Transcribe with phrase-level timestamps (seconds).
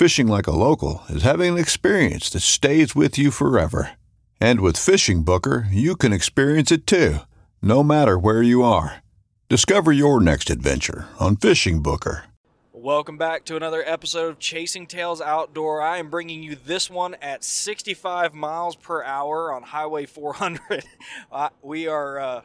[0.00, 3.98] Fishing like a local is having an experience that stays with you forever.
[4.40, 7.18] And with Fishing Booker, you can experience it too,
[7.60, 9.02] no matter where you are.
[9.50, 12.24] Discover your next adventure on Fishing Booker.
[12.72, 15.82] Welcome back to another episode of Chasing Tails Outdoor.
[15.82, 20.82] I am bringing you this one at 65 miles per hour on Highway 400.
[21.30, 22.42] uh, we are uh,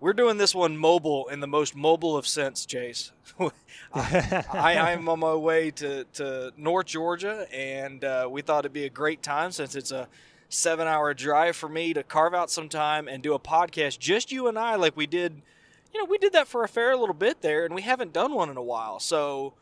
[0.00, 3.12] we're doing this one mobile in the most mobile of sense, Chase.
[3.92, 8.72] I, I am on my way to, to North Georgia, and uh, we thought it'd
[8.72, 10.08] be a great time since it's a
[10.48, 14.32] seven hour drive for me to carve out some time and do a podcast, just
[14.32, 15.42] you and I, like we did.
[15.92, 18.32] You know, we did that for a fair little bit there, and we haven't done
[18.32, 19.00] one in a while.
[19.00, 19.54] So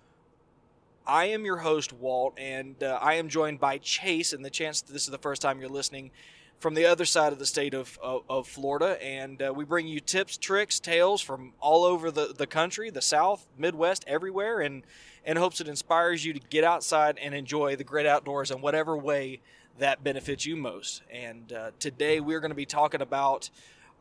[1.07, 4.35] I am your host, Walt, and uh, I am joined by Chase.
[4.35, 6.11] And the chance that this is the first time you're listening
[6.59, 9.03] from the other side of the state of, of, of Florida.
[9.03, 13.03] And uh, we bring you tips, tricks, tales from all over the, the country, the
[13.03, 14.83] South, Midwest, everywhere, and
[15.25, 18.97] in hopes it inspires you to get outside and enjoy the great outdoors in whatever
[18.97, 19.41] way
[19.79, 21.03] that benefits you most.
[21.13, 23.51] And uh, today we're going to be talking about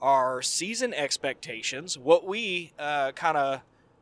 [0.02, 3.62] our season expectations, what we uh, kind of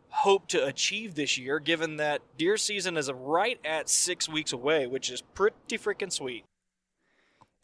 [0.10, 4.88] hope to achieve this year, given that deer season is right at six weeks away,
[4.88, 6.46] which is pretty freaking sweet.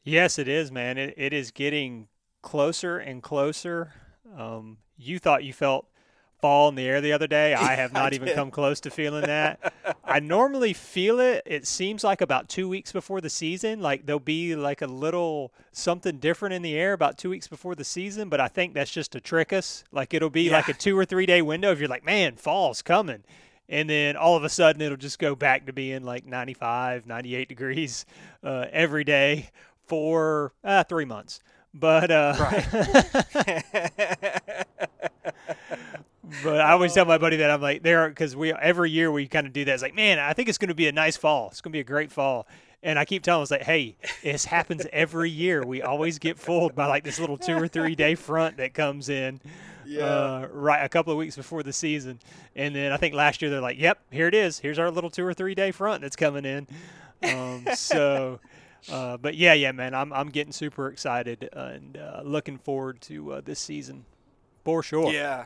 [0.04, 0.98] Yes, it is, man.
[0.98, 2.08] It, it is getting
[2.42, 3.94] closer and closer.
[4.36, 5.88] Um, you thought you felt
[6.42, 7.54] fall in the air the other day.
[7.54, 9.74] I have not I even come close to feeling that.
[10.04, 11.44] I normally feel it.
[11.46, 15.54] It seems like about two weeks before the season, like there'll be like a little
[15.72, 18.28] something different in the air about two weeks before the season.
[18.28, 19.84] But I think that's just to trick us.
[19.92, 20.54] Like it'll be yeah.
[20.54, 23.24] like a two or three day window if you're like, man, fall's coming.
[23.70, 27.48] And then all of a sudden it'll just go back to being like 95, 98
[27.48, 28.06] degrees
[28.44, 29.50] uh, every day
[29.92, 31.42] for uh, three months.
[31.74, 32.66] But uh, right.
[36.44, 39.28] but I always tell my buddy that I'm like there because we every year we
[39.28, 39.74] kind of do that.
[39.74, 41.50] It's like, man, I think it's going to be a nice fall.
[41.52, 42.48] It's going to be a great fall.
[42.82, 45.66] And I keep telling it's like, hey, this happens every year.
[45.66, 49.10] We always get fooled by like this little two or three day front that comes
[49.10, 49.42] in,
[49.86, 50.06] yeah.
[50.06, 52.20] uh, right a couple of weeks before the season.
[52.56, 54.58] And then I think last year they're like, yep, here it is.
[54.58, 56.68] Here's our little two or three day front that's coming in.
[57.24, 58.40] Um, so,
[58.90, 63.34] uh, but yeah, yeah, man, I'm I'm getting super excited and uh, looking forward to
[63.34, 64.06] uh, this season
[64.64, 65.12] for sure.
[65.12, 65.46] Yeah,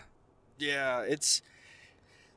[0.58, 1.42] yeah, it's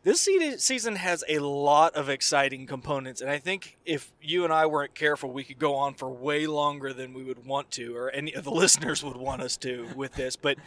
[0.04, 0.26] this
[0.58, 4.94] season has a lot of exciting components, and I think if you and I weren't
[4.94, 8.32] careful, we could go on for way longer than we would want to, or any
[8.32, 10.36] of the listeners would want us to with this.
[10.36, 10.58] But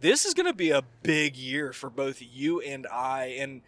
[0.00, 3.62] this is going to be a big year for both you and I, and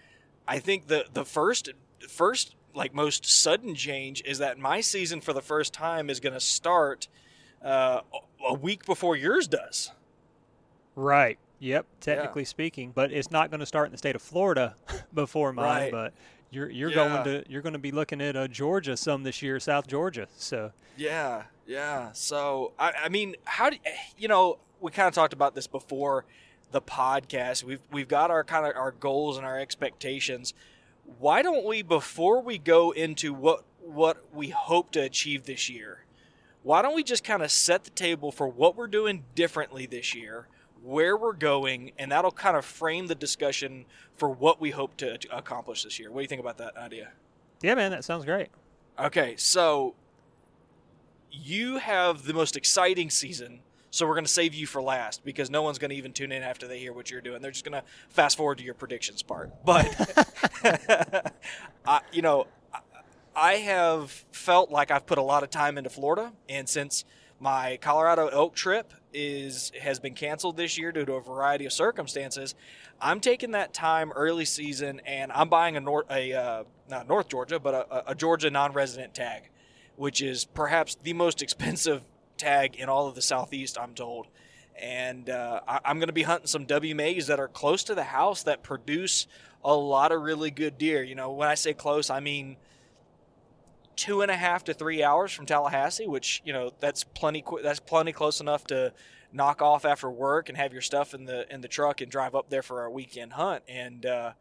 [0.48, 1.70] I think the the first
[2.08, 6.32] first like most sudden change is that my season for the first time is going
[6.32, 7.08] to start
[7.62, 8.00] uh,
[8.46, 9.92] a week before yours does.
[10.96, 11.38] Right.
[11.60, 12.48] Yep, technically yeah.
[12.48, 14.76] speaking, but it's not going to start in the state of Florida
[15.14, 15.64] before mine.
[15.64, 15.92] Right.
[15.92, 16.14] But
[16.50, 16.94] you're you're yeah.
[16.94, 20.26] going to you're going to be looking at uh, Georgia some this year, South Georgia.
[20.36, 22.12] So yeah, yeah.
[22.12, 23.76] So I, I mean, how do
[24.16, 24.58] you know?
[24.80, 26.24] We kind of talked about this before
[26.72, 27.62] the podcast.
[27.62, 30.54] We've we've got our kind of our goals and our expectations.
[31.18, 36.04] Why don't we, before we go into what what we hope to achieve this year,
[36.62, 40.14] why don't we just kind of set the table for what we're doing differently this
[40.14, 40.46] year?
[40.82, 43.84] where we're going, and that'll kind of frame the discussion
[44.16, 46.10] for what we hope to accomplish this year.
[46.10, 47.10] What do you think about that idea?
[47.62, 48.48] Yeah, man, that sounds great.
[48.98, 49.94] Okay, so
[51.30, 53.60] you have the most exciting season
[53.90, 56.30] So we're going to save you for last because no one's going to even tune
[56.30, 57.42] in after they hear what you're doing.
[57.42, 59.64] They're just going to fast forward to your predictions part.
[59.64, 59.86] But,
[61.86, 62.46] I, you know,
[63.34, 66.32] I have felt like I've put a lot of time into Florida.
[66.48, 67.04] And since
[67.40, 71.72] my Colorado elk trip is has been canceled this year due to a variety of
[71.72, 72.54] circumstances,
[73.00, 77.28] I'm taking that time early season and I'm buying a North, a uh, not North
[77.28, 79.50] Georgia, but a, a Georgia non-resident tag,
[79.96, 82.02] which is perhaps the most expensive
[82.40, 84.26] tag in all of the Southeast, I'm told.
[84.80, 88.04] And uh, I, am going to be hunting some WMAs that are close to the
[88.04, 89.26] house that produce
[89.62, 91.02] a lot of really good deer.
[91.02, 92.56] You know, when I say close, I mean
[93.94, 97.44] two and a half to three hours from Tallahassee, which you know that's plenty.
[97.62, 98.94] That's plenty close enough to
[99.32, 102.34] knock off after work and have your stuff in the in the truck and drive
[102.34, 103.62] up there for our weekend hunt.
[103.68, 104.32] And uh,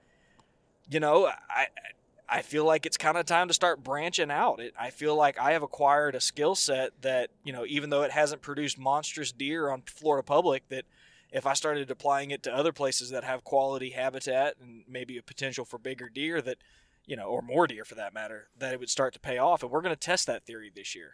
[0.89, 1.67] you know, I
[2.31, 4.59] I feel like it's kind of time to start branching out.
[4.59, 8.03] It, I feel like I have acquired a skill set that you know, even though
[8.03, 10.85] it hasn't produced monstrous deer on Florida Public, that
[11.31, 15.23] if I started applying it to other places that have quality habitat and maybe a
[15.23, 16.57] potential for bigger deer, that
[17.05, 19.63] you know, or more deer for that matter, that it would start to pay off.
[19.63, 21.13] And we're going to test that theory this year.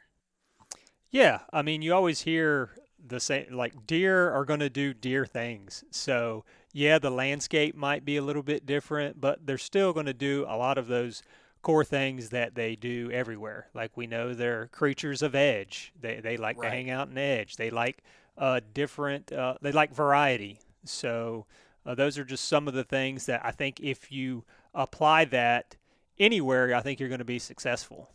[1.09, 2.71] Yeah, I mean, you always hear
[3.07, 5.83] the same like deer are going to do deer things.
[5.91, 6.43] So,
[6.77, 10.45] yeah, the landscape might be a little bit different, but they're still going to do
[10.45, 11.23] a lot of those
[11.61, 13.69] core things that they do everywhere.
[13.73, 15.93] Like we know they're creatures of edge.
[15.97, 16.69] They they like right.
[16.69, 17.55] to hang out in edge.
[17.55, 18.03] They like
[18.37, 19.31] uh, different.
[19.31, 20.59] Uh, they like variety.
[20.83, 21.45] So
[21.85, 24.43] uh, those are just some of the things that I think if you
[24.73, 25.77] apply that
[26.19, 28.09] anywhere, I think you're going to be successful.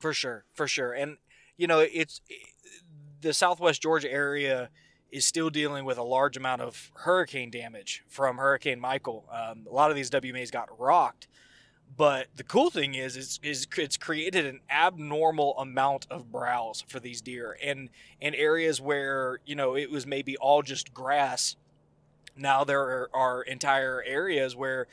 [0.00, 1.18] For sure, for sure, and
[1.56, 2.20] you know it's
[3.20, 4.68] the Southwest Georgia area
[5.10, 9.24] is still dealing with a large amount of hurricane damage from Hurricane Michael.
[9.30, 11.28] Um, a lot of these WMAs got rocked,
[11.96, 17.00] but the cool thing is, is, is it's created an abnormal amount of browse for
[17.00, 17.88] these deer, and
[18.20, 21.56] in areas where you know it was maybe all just grass.
[22.36, 24.88] Now there are, are entire areas where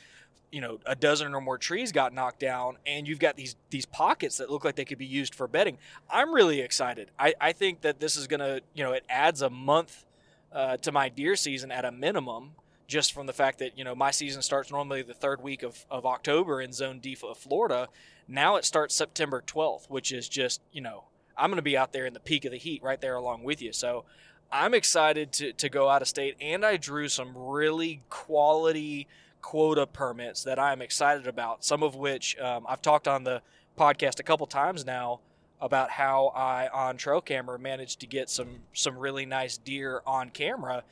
[0.54, 3.86] you know a dozen or more trees got knocked down and you've got these these
[3.86, 5.78] pockets that look like they could be used for bedding.
[6.08, 7.10] I'm really excited.
[7.18, 10.06] I, I think that this is gonna you know it adds a month
[10.52, 12.52] uh, to my deer season at a minimum
[12.86, 15.84] just from the fact that you know my season starts normally the third week of,
[15.90, 17.88] of october in zone d of florida.
[18.28, 21.04] Now it starts september 12th which is just you know
[21.36, 23.60] i'm to be out there in the peak of the heat right there along with
[23.60, 23.72] you.
[23.72, 24.04] So
[24.52, 29.08] i'm excited to, to go out of state and i drew some really quality
[29.44, 31.66] quota permits that I'm excited about.
[31.66, 33.42] Some of which um, I've talked on the
[33.78, 35.20] podcast a couple times now
[35.60, 40.30] about how I on trail camera managed to get some some really nice deer on
[40.30, 40.82] camera.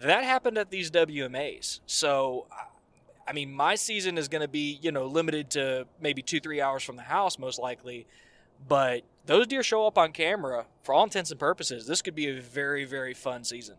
[0.00, 1.80] That happened at these WMAs.
[1.84, 2.46] So
[3.28, 6.82] I mean, my season is going to be, you know, limited to maybe 2-3 hours
[6.82, 8.06] from the house most likely,
[8.66, 11.86] but those deer show up on camera for all intents and purposes.
[11.86, 13.76] This could be a very very fun season.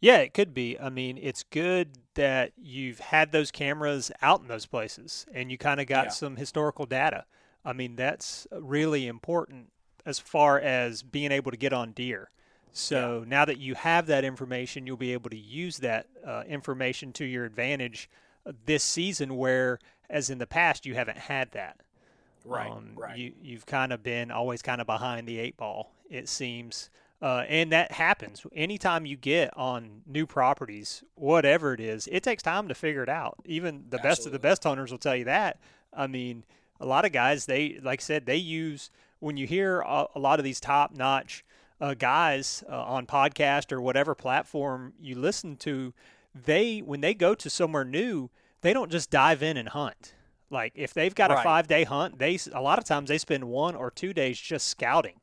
[0.00, 0.80] Yeah, it could be.
[0.80, 5.58] I mean, it's good that you've had those cameras out in those places and you
[5.58, 6.10] kind of got yeah.
[6.10, 7.24] some historical data.
[7.64, 9.70] I mean, that's really important
[10.04, 12.30] as far as being able to get on deer.
[12.72, 13.28] So yeah.
[13.28, 17.24] now that you have that information, you'll be able to use that uh, information to
[17.24, 18.08] your advantage
[18.46, 19.78] uh, this season, where,
[20.08, 21.80] as in the past, you haven't had that.
[22.44, 22.70] Right.
[22.70, 23.18] Um, right.
[23.18, 26.90] You, you've kind of been always kind of behind the eight ball, it seems.
[27.22, 32.08] Uh, and that happens anytime you get on new properties, whatever it is.
[32.10, 33.36] It takes time to figure it out.
[33.44, 34.08] Even the Absolutely.
[34.08, 35.58] best of the best hunters will tell you that.
[35.92, 36.44] I mean,
[36.80, 40.18] a lot of guys, they like I said, they use when you hear a, a
[40.18, 41.44] lot of these top notch
[41.78, 45.92] uh, guys uh, on podcast or whatever platform you listen to,
[46.34, 48.30] they when they go to somewhere new,
[48.62, 50.14] they don't just dive in and hunt.
[50.48, 51.40] Like if they've got right.
[51.40, 54.38] a five day hunt, they a lot of times they spend one or two days
[54.40, 55.19] just scouting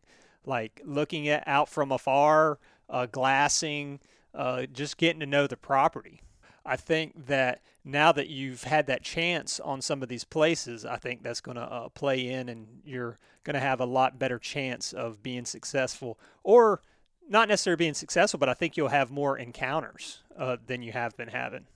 [0.47, 3.99] like looking at out from afar, uh, glassing,
[4.33, 6.21] uh, just getting to know the property.
[6.65, 10.97] I think that now that you've had that chance on some of these places, I
[10.97, 14.37] think that's going to uh, play in, and you're going to have a lot better
[14.37, 16.81] chance of being successful, or
[17.29, 21.15] not necessarily being successful, but I think you'll have more encounters uh, than you have
[21.15, 21.67] been having.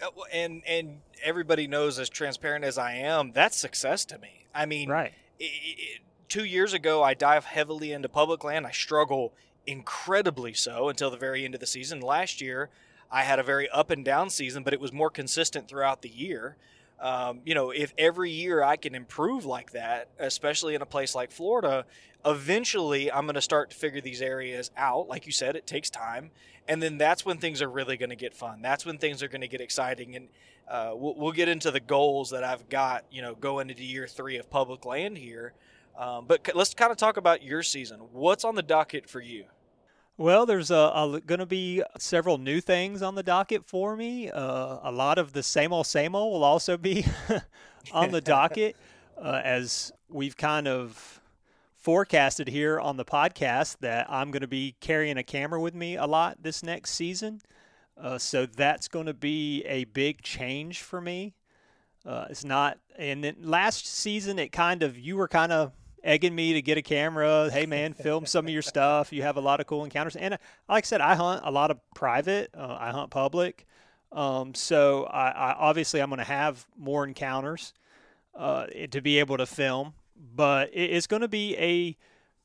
[0.00, 4.46] Uh, and and everybody knows, as transparent as I am, that's success to me.
[4.54, 5.12] I mean, right.
[5.38, 6.00] It, it,
[6.32, 8.66] two years ago, I dive heavily into public land.
[8.66, 9.34] I struggle
[9.66, 12.00] incredibly so until the very end of the season.
[12.00, 12.70] Last year,
[13.10, 16.08] I had a very up and down season, but it was more consistent throughout the
[16.08, 16.56] year.
[16.98, 21.14] Um, you know, if every year I can improve like that, especially in a place
[21.14, 21.84] like Florida,
[22.24, 25.08] eventually I'm going to start to figure these areas out.
[25.08, 26.30] Like you said, it takes time.
[26.66, 28.62] And then that's when things are really going to get fun.
[28.62, 30.16] That's when things are going to get exciting.
[30.16, 30.28] And
[30.66, 34.06] uh, we'll, we'll, get into the goals that I've got, you know, going into year
[34.06, 35.52] three of public land here.
[35.96, 38.00] Um, but let's kind of talk about your season.
[38.12, 39.44] What's on the docket for you?
[40.18, 44.30] Well, there's a, going to be several new things on the docket for me.
[44.30, 47.04] Uh, a lot of the same old, same old will also be
[47.92, 48.76] on the docket
[49.22, 51.20] uh, as we've kind of
[51.74, 55.96] forecasted here on the podcast that I'm going to be carrying a camera with me
[55.96, 57.40] a lot this next season.
[58.00, 61.34] Uh, so that's going to be a big change for me.
[62.04, 65.72] Uh, it's not, and then last season it kind of you were kind of
[66.04, 67.50] egging me to get a camera.
[67.50, 69.12] Hey man, film some of your stuff.
[69.12, 70.16] You have a lot of cool encounters.
[70.16, 72.50] And uh, like I said, I hunt a lot of private.
[72.56, 73.66] Uh, I hunt public.
[74.10, 77.72] Um, so I, I, obviously I'm going to have more encounters
[78.34, 79.94] uh, to be able to film,
[80.34, 81.96] but it's going to be a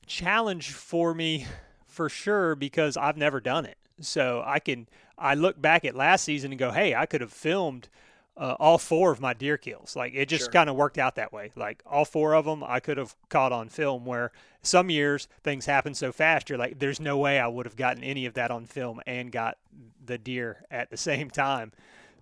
[0.06, 1.46] challenge for me
[1.86, 3.78] for sure because I've never done it.
[4.00, 4.88] So I can
[5.18, 7.90] I look back at last season and go, hey, I could have filmed
[8.38, 9.96] uh, all four of my deer kills.
[9.96, 10.52] Like it just sure.
[10.52, 11.52] kind of worked out that way.
[11.56, 14.06] Like all four of them, I could have caught on film.
[14.06, 17.76] Where some years things happen so fast, you're like, there's no way I would have
[17.76, 19.58] gotten any of that on film and got
[20.06, 21.72] the deer at the same time.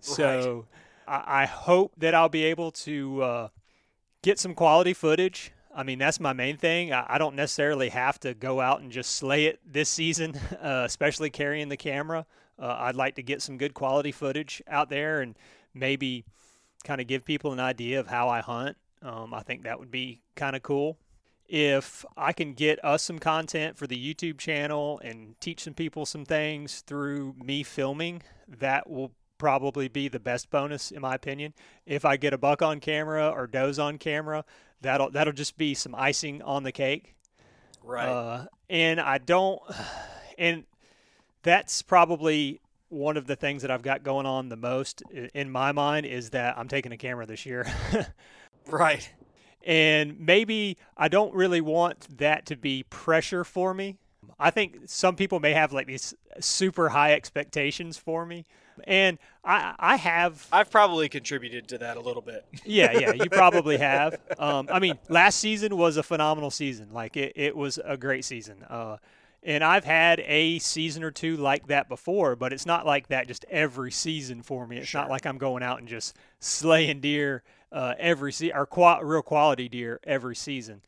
[0.00, 0.66] So.
[1.08, 3.48] I, I, hope that I'll be able to uh,
[4.22, 5.52] get some quality footage.
[5.72, 6.92] I mean, that's my main thing.
[6.92, 10.82] I, I, don't necessarily have to go out and just slay it this season, uh,
[10.84, 12.26] especially carrying the camera.
[12.58, 15.36] Uh, I'd like to get some good quality footage out there and
[15.76, 16.24] maybe
[16.84, 18.76] kind of give people an idea of how I hunt.
[19.02, 20.98] Um, I think that would be kind of cool.
[21.48, 26.04] If I can get us some content for the YouTube channel and teach some people
[26.04, 31.54] some things through me filming, that will probably be the best bonus in my opinion.
[31.84, 34.44] If I get a buck on camera or does on camera,
[34.80, 37.14] that'll that'll just be some icing on the cake.
[37.82, 38.08] Right.
[38.08, 39.60] Uh, and I don't
[40.38, 40.64] and
[41.42, 45.02] that's probably one of the things that I've got going on the most
[45.34, 47.66] in my mind is that I'm taking a camera this year.
[48.66, 49.10] right.
[49.64, 53.96] And maybe I don't really want that to be pressure for me.
[54.38, 58.44] I think some people may have like these super high expectations for me.
[58.84, 60.46] And I, I have.
[60.52, 62.44] I've probably contributed to that a little bit.
[62.64, 64.20] yeah, yeah, you probably have.
[64.38, 66.88] Um, I mean, last season was a phenomenal season.
[66.92, 68.62] Like it, it was a great season.
[68.68, 68.98] Uh,
[69.46, 73.28] and I've had a season or two like that before, but it's not like that
[73.28, 74.78] just every season for me.
[74.78, 75.02] It's sure.
[75.02, 79.22] not like I'm going out and just slaying deer uh, every season or qua- real
[79.22, 80.82] quality deer every season.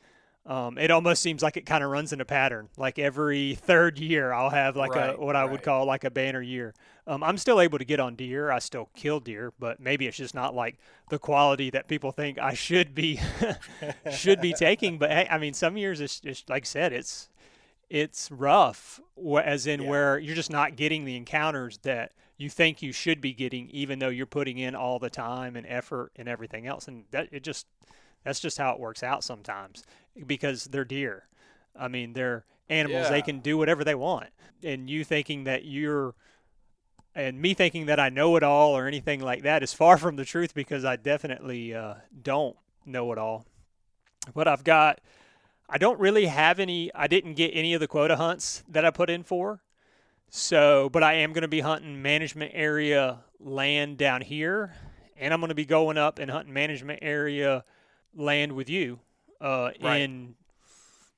[0.45, 2.69] Um, it almost seems like it kind of runs in a pattern.
[2.77, 5.53] Like every third year, I'll have like right, a what I right.
[5.53, 6.75] would call like a banner year.
[7.07, 8.51] Um, I'm still able to get on deer.
[8.51, 10.79] I still kill deer, but maybe it's just not like
[11.11, 13.21] the quality that people think I should be
[14.11, 14.99] should be taking.
[14.99, 17.29] But hey, I mean, some years it's just like I said, it's
[17.91, 19.01] it's rough,
[19.43, 19.89] as in yeah.
[19.89, 23.99] where you're just not getting the encounters that you think you should be getting, even
[23.99, 26.87] though you're putting in all the time and effort and everything else.
[26.87, 27.67] And that it just
[28.25, 29.85] that's just how it works out sometimes
[30.27, 31.25] because they're deer.
[31.79, 33.11] I mean, they're animals; yeah.
[33.11, 34.29] they can do whatever they want.
[34.63, 36.15] And you thinking that you're
[37.15, 40.17] and me thinking that I know it all or anything like that is far from
[40.17, 43.47] the truth because I definitely uh, don't know it all.
[44.35, 45.01] But I've got
[45.69, 46.93] I don't really have any.
[46.95, 49.61] I didn't get any of the quota hunts that I put in for.
[50.31, 54.75] So, but I am going to be hunting management area land down here,
[55.17, 57.65] and I'm going to be going up and hunting management area
[58.15, 59.01] land with you
[59.41, 60.01] uh, right.
[60.01, 60.35] in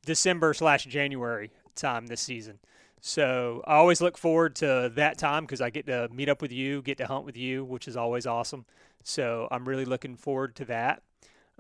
[0.04, 2.58] December slash January time this season.
[3.00, 6.52] So I always look forward to that time because I get to meet up with
[6.52, 8.66] you, get to hunt with you, which is always awesome.
[9.02, 11.02] So I'm really looking forward to that.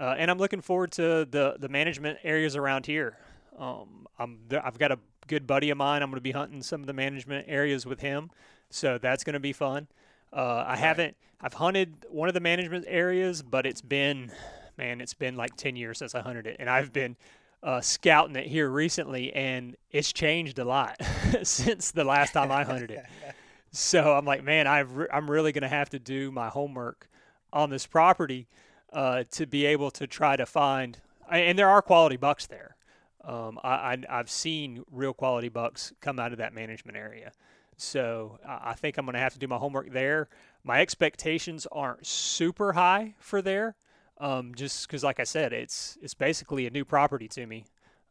[0.00, 3.18] Uh, and I'm looking forward to the the management areas around here.
[3.58, 6.02] Um, I'm I've got a good buddy of mine.
[6.02, 8.30] I'm going to be hunting some of the management areas with him,
[8.70, 9.88] so that's going to be fun.
[10.32, 14.32] Uh, I haven't I've hunted one of the management areas, but it's been
[14.78, 17.14] man, it's been like ten years since I hunted it, and I've been
[17.62, 20.96] uh, scouting it here recently, and it's changed a lot
[21.42, 23.04] since the last time I hunted it.
[23.70, 27.06] so I'm like, man, I've re- I'm really going to have to do my homework
[27.52, 28.46] on this property
[28.92, 30.98] uh, to be able to try to find,
[31.30, 32.76] and there are quality bucks there.
[33.24, 37.32] Um, I, I, have seen real quality bucks come out of that management area.
[37.76, 40.28] So I think I'm going to have to do my homework there.
[40.64, 43.74] My expectations aren't super high for there,
[44.18, 47.64] um, just because, like I said, it's it's basically a new property to me.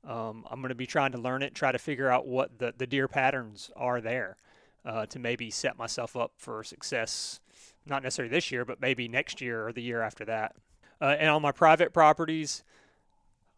[0.08, 2.74] Um, I'm going to be trying to learn it, try to figure out what the,
[2.76, 4.38] the deer patterns are there
[4.86, 7.42] uh, to maybe set myself up for success,
[7.86, 10.56] not necessarily this year, but maybe next year or the year after that.
[11.02, 12.64] Uh, and on my private properties,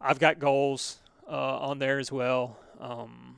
[0.00, 2.56] I've got goals uh, on there as well.
[2.80, 3.36] Um,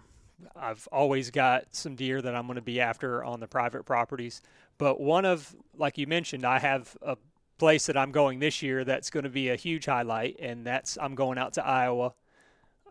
[0.56, 4.42] I've always got some deer that I'm going to be after on the private properties.
[4.78, 7.16] But one of, like you mentioned, I have a
[7.58, 10.98] place that I'm going this year that's going to be a huge highlight, and that's
[11.00, 12.14] I'm going out to Iowa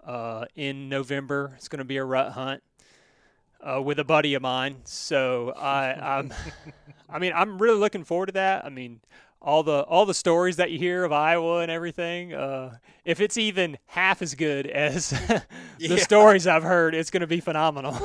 [0.05, 1.53] uh, in November.
[1.57, 2.63] It's going to be a rut hunt.
[3.61, 4.77] uh, with a buddy of mine.
[4.85, 6.33] So I, I'm,
[7.09, 8.65] I mean, I'm really looking forward to that.
[8.65, 8.99] I mean,
[9.43, 12.33] all the all the stories that you hear of Iowa and everything.
[12.33, 15.43] Uh, if it's even half as good as the
[15.79, 15.97] yeah.
[15.97, 17.97] stories I've heard, it's going to be phenomenal.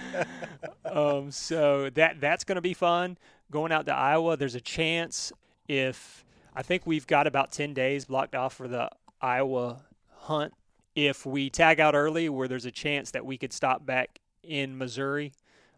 [0.84, 3.18] um, so that that's going to be fun.
[3.50, 5.32] Going out to Iowa, there's a chance
[5.68, 8.88] if I think we've got about ten days blocked off for the
[9.20, 9.82] Iowa
[10.20, 10.54] hunt.
[10.94, 14.76] If we tag out early, where there's a chance that we could stop back in
[14.76, 15.32] Missouri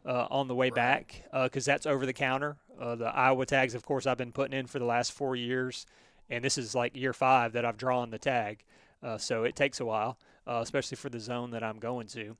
[0.07, 0.75] uh, on the way right.
[0.75, 2.57] back because uh, that's over the counter.
[2.81, 5.87] Uh, the Iowa tags, of course, I've been putting in for the last four years,
[6.29, 8.65] and this is like year five that I've drawn the tag.
[9.03, 12.37] Uh, so it takes a while, uh, especially for the zone that I'm going to.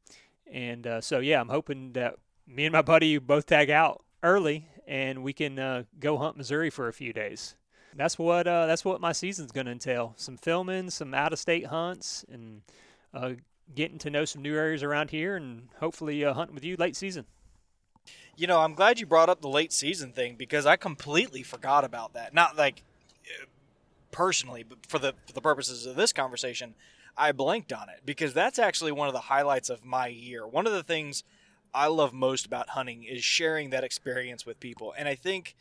[0.51, 4.69] And uh, so, yeah, I'm hoping that me and my buddy both tag out early,
[4.87, 7.57] and we can go hunt Missouri for a few days.
[7.95, 12.63] That's what that's what my season's going to entail: some filming, some out-of-state hunts, and
[13.75, 17.27] getting to know some new areas around here, and hopefully hunting with you late season.
[18.37, 21.85] You know, I'm glad you brought up the late season thing because I completely forgot
[21.85, 22.33] about that.
[22.35, 22.83] Not like
[24.11, 26.75] personally, but for the for the purposes of this conversation,
[27.17, 30.47] I blanked on it because that's actually one of the highlights of my year.
[30.47, 31.25] One of the things
[31.75, 34.95] I love most about hunting is sharing that experience with people.
[34.97, 35.57] And I think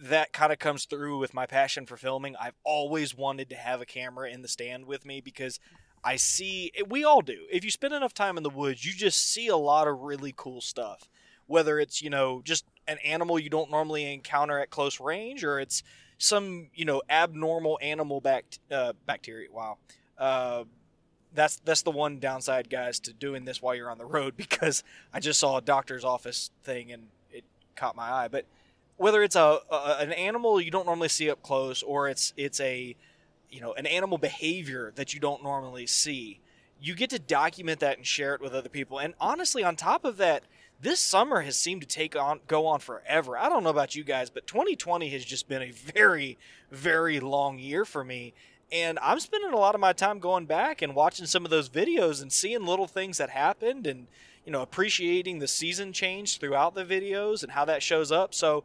[0.00, 2.36] that kind of comes through with my passion for filming.
[2.36, 5.58] I've always wanted to have a camera in the stand with me because
[6.04, 7.46] I see we all do.
[7.50, 10.32] If you spend enough time in the woods, you just see a lot of really
[10.36, 11.08] cool stuff
[11.48, 15.58] whether it's you know just an animal you don't normally encounter at close range or
[15.58, 15.82] it's
[16.18, 19.48] some you know abnormal animal bact- uh, bacteria.
[19.52, 19.78] Wow.
[20.16, 20.64] Uh,
[21.34, 24.82] that's that's the one downside guys to doing this while you're on the road because
[25.12, 27.44] i just saw a doctor's office thing and it
[27.76, 28.28] caught my eye.
[28.28, 28.44] But
[28.96, 32.60] whether it's a, a an animal you don't normally see up close or it's it's
[32.60, 32.96] a
[33.50, 36.40] you know an animal behavior that you don't normally see
[36.80, 38.98] you get to document that and share it with other people.
[38.98, 40.42] And honestly on top of that
[40.80, 43.36] this summer has seemed to take on go on forever.
[43.36, 46.38] I don't know about you guys, but 2020 has just been a very
[46.70, 48.34] very long year for me.
[48.70, 51.68] And I'm spending a lot of my time going back and watching some of those
[51.68, 54.06] videos and seeing little things that happened and
[54.44, 58.34] you know appreciating the season change throughout the videos and how that shows up.
[58.34, 58.64] So,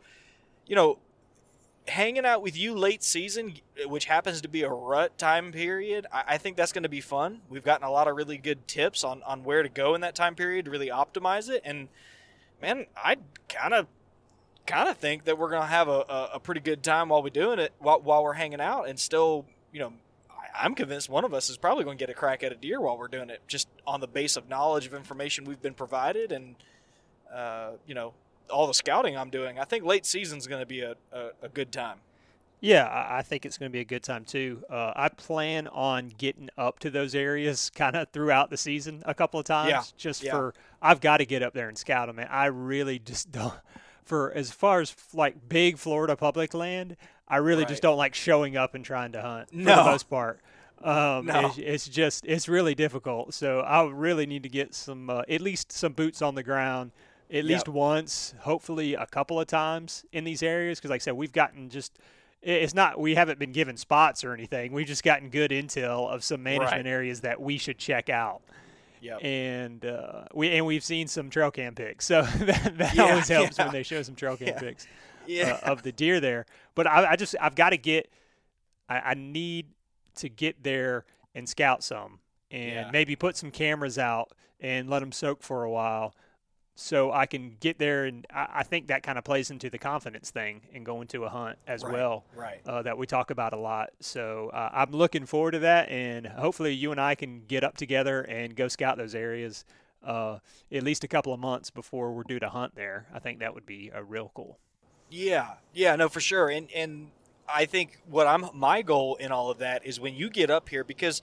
[0.67, 0.99] you know,
[1.87, 6.23] hanging out with you late season, which happens to be a rut time period, I,
[6.27, 7.41] I think that's going to be fun.
[7.49, 10.15] We've gotten a lot of really good tips on, on where to go in that
[10.15, 11.61] time period to really optimize it.
[11.65, 11.89] And
[12.61, 13.17] man, I
[13.49, 13.87] kind of
[14.65, 17.21] kind of think that we're going to have a, a, a, pretty good time while
[17.21, 19.91] we're doing it, while, while we're hanging out, and still, you know,
[20.31, 22.55] I, I'm convinced one of us is probably going to get a crack at a
[22.55, 25.73] deer while we're doing it, just on the base of knowledge of information we've been
[25.73, 26.55] provided and.
[27.33, 28.13] Uh, you know,
[28.49, 31.49] all the scouting I'm doing, I think late season's going to be a, a, a,
[31.49, 31.97] good time.
[32.61, 34.63] Yeah, I think it's going to be a good time too.
[34.69, 39.13] Uh, I plan on getting up to those areas kind of throughout the season a
[39.13, 39.81] couple of times, yeah.
[39.97, 40.31] just yeah.
[40.31, 42.19] for I've got to get up there and scout them.
[42.19, 43.53] And I really just don't.
[44.05, 47.69] For as far as like big Florida public land, I really right.
[47.69, 49.75] just don't like showing up and trying to hunt for no.
[49.77, 50.41] the most part.
[50.83, 51.47] Um, no.
[51.47, 53.33] it's, it's, just it's really difficult.
[53.33, 56.91] So I really need to get some uh, at least some boots on the ground
[57.33, 57.75] at least yep.
[57.75, 60.79] once, hopefully a couple of times in these areas.
[60.79, 61.97] Because, like I said, we've gotten just
[62.43, 64.71] it's not we haven't been given spots or anything.
[64.71, 66.87] We've just gotten good intel of some management right.
[66.87, 68.41] areas that we should check out.
[69.01, 69.23] Yep.
[69.23, 73.27] And uh, we and we've seen some trail cam pics, so that, that yeah, always
[73.27, 73.65] helps yeah.
[73.65, 74.59] when they show some trail cam yeah.
[74.59, 74.87] pics
[75.29, 76.45] uh, of the deer there.
[76.75, 78.09] But I, I just I've got to get
[78.87, 79.67] I, I, need
[80.15, 82.19] to get there and scout some
[82.51, 86.13] and maybe put some cameras out and let them soak for a while
[86.75, 89.77] so I can get there, and I, I think that kind of plays into the
[89.77, 92.61] confidence thing and going to a hunt as right, well, right?
[92.65, 93.91] Uh, that we talk about a lot.
[93.99, 97.77] So uh, I'm looking forward to that, and hopefully you and I can get up
[97.77, 99.65] together and go scout those areas
[100.03, 100.39] uh,
[100.71, 103.07] at least a couple of months before we're due to hunt there.
[103.13, 104.59] I think that would be a real cool.
[105.09, 107.11] Yeah, yeah, no, for sure, and and
[107.47, 110.69] I think what I'm my goal in all of that is when you get up
[110.69, 111.21] here because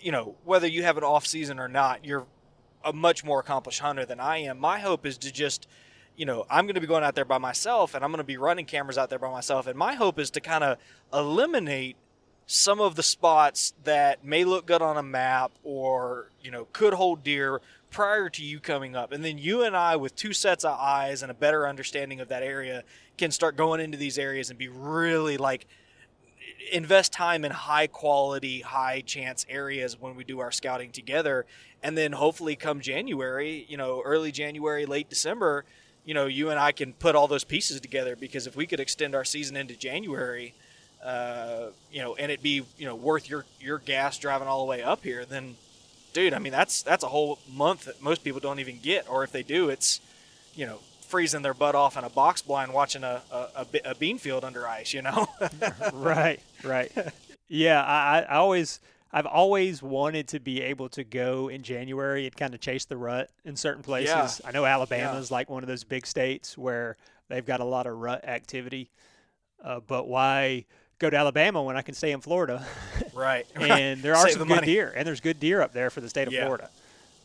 [0.00, 2.26] you know whether you have an off season or not, you're
[2.84, 4.58] a much more accomplished hunter than I am.
[4.58, 5.66] My hope is to just,
[6.16, 8.24] you know, I'm going to be going out there by myself and I'm going to
[8.24, 9.66] be running cameras out there by myself.
[9.66, 10.78] And my hope is to kind of
[11.12, 11.96] eliminate
[12.46, 16.94] some of the spots that may look good on a map or, you know, could
[16.94, 19.12] hold deer prior to you coming up.
[19.12, 22.28] And then you and I, with two sets of eyes and a better understanding of
[22.28, 22.82] that area,
[23.18, 25.66] can start going into these areas and be really like
[26.72, 31.46] invest time in high quality, high chance areas when we do our scouting together.
[31.82, 35.64] And then hopefully come January, you know, early January, late December,
[36.04, 38.80] you know, you and I can put all those pieces together because if we could
[38.80, 40.54] extend our season into January,
[41.04, 44.68] uh, you know, and it be, you know, worth your, your gas driving all the
[44.68, 45.56] way up here, then,
[46.12, 49.24] dude, I mean that's that's a whole month that most people don't even get, or
[49.24, 50.00] if they do, it's
[50.54, 54.18] you know freezing their butt off in a box blind watching a a, a, bean
[54.18, 54.94] field under ice.
[54.94, 55.28] You know.
[55.92, 56.40] right.
[56.64, 56.92] Right.
[57.48, 57.82] Yeah.
[57.82, 58.80] I, I always.
[59.12, 62.96] I've always wanted to be able to go in January and kind of chase the
[62.96, 64.40] rut in certain places.
[64.42, 64.48] Yeah.
[64.48, 65.34] I know Alabama's yeah.
[65.34, 66.96] like one of those big states where
[67.28, 68.90] they've got a lot of rut activity.
[69.62, 70.64] Uh, but why
[70.98, 72.64] go to Alabama when I can stay in Florida?
[73.12, 73.46] Right.
[73.56, 74.66] and there are Save some the good money.
[74.66, 76.44] deer, and there's good deer up there for the state of Yeah.
[76.44, 76.70] Florida.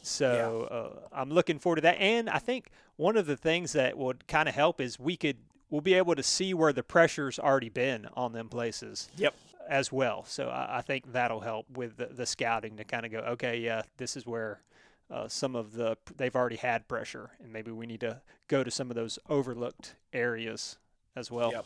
[0.01, 0.67] So
[1.11, 1.97] uh, I'm looking forward to that.
[1.99, 5.37] And I think one of the things that would kind of help is we could
[5.69, 9.33] we'll be able to see where the pressure's already been on them places Yep.
[9.69, 10.25] As well.
[10.25, 13.59] So I, I think that'll help with the, the scouting to kind of go, okay,
[13.59, 14.59] yeah, this is where
[15.11, 18.71] uh, some of the they've already had pressure, and maybe we need to go to
[18.71, 20.77] some of those overlooked areas
[21.15, 21.51] as well.
[21.51, 21.65] Yep.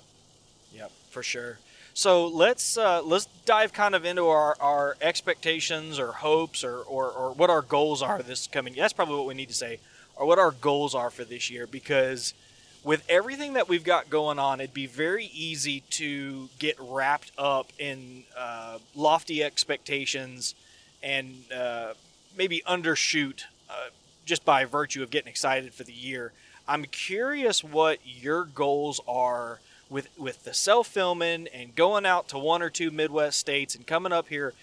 [0.76, 1.58] Yep, for sure.
[1.94, 7.10] So let's uh, let's dive kind of into our, our expectations or hopes or, or,
[7.10, 8.76] or what our goals are this coming.
[8.76, 9.80] That's probably what we need to say,
[10.16, 11.66] or what our goals are for this year.
[11.66, 12.36] Because
[12.84, 17.72] with everything that we've got going on, it'd be very easy to get wrapped up
[17.78, 20.56] in uh, lofty expectations
[21.04, 21.94] and uh,
[22.38, 23.90] maybe undershoot uh,
[24.26, 26.32] just by virtue of getting excited for the year.
[26.68, 32.38] I'm curious what your goals are with with the self filming and going out to
[32.38, 34.54] one or two Midwest states and coming up here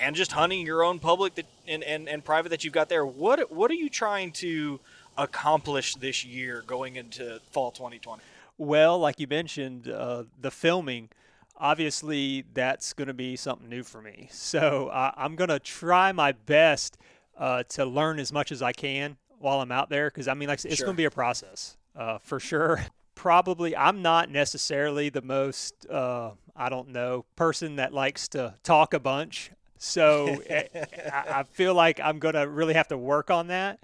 [0.00, 3.04] and just hunting your own public that, and, and, and private that you've got there.
[3.04, 4.80] What what are you trying to
[5.20, 8.22] accomplish this year going into fall 2020?
[8.58, 11.08] Well, like you mentioned, uh, the filming,
[11.56, 14.28] obviously, that's going to be something new for me.
[14.30, 16.98] So uh, I'm going to try my best
[17.38, 20.48] uh, to learn as much as I can while I'm out there because I mean,
[20.48, 20.86] like it's Sure.
[20.86, 22.84] going to be a process uh, for sure.
[23.14, 28.94] Probably, I'm not necessarily the most, uh, I don't know, person that likes to talk
[28.94, 29.50] a bunch.
[29.76, 30.64] So eh,
[31.12, 33.80] I, I feel like I'm going to really have to work on that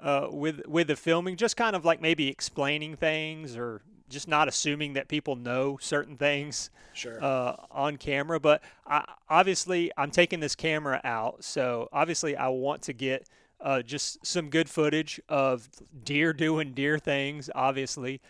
[0.00, 4.46] uh, with with the filming, just kind of like maybe explaining things or just not
[4.46, 7.22] assuming that people know certain things Sure.
[7.22, 8.38] uh, on camera.
[8.38, 13.28] But I, obviously, I'm taking this camera out, so obviously, I want to get
[13.60, 15.68] uh, just some good footage of
[16.04, 17.50] deer doing deer things.
[17.54, 18.20] Obviously,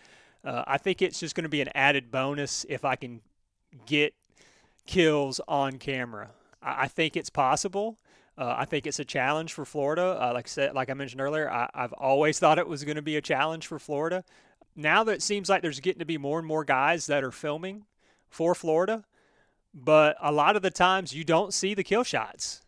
[0.43, 3.21] uh, I think it's just going to be an added bonus if I can
[3.85, 4.13] get
[4.85, 6.29] kills on camera.
[6.61, 7.99] I, I think it's possible.
[8.37, 10.17] Uh, I think it's a challenge for Florida.
[10.21, 12.95] Uh, like I said, like I mentioned earlier, I, I've always thought it was going
[12.97, 14.23] to be a challenge for Florida.
[14.75, 17.31] Now that it seems like there's getting to be more and more guys that are
[17.31, 17.85] filming
[18.29, 19.05] for Florida,
[19.73, 22.61] but a lot of the times you don't see the kill shots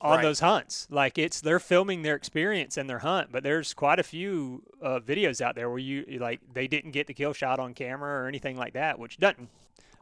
[0.00, 0.22] on Right.
[0.22, 0.86] those hunts.
[0.90, 4.98] Like it's they're filming their experience and their hunt, but there's quite a few uh,
[5.00, 8.28] videos out there where you like they didn't get the kill shot on camera or
[8.28, 9.48] anything like that, which doesn't.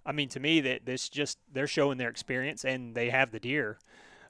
[0.06, 3.40] I mean, to me, that this just they're showing their experience and they have the
[3.40, 3.78] deer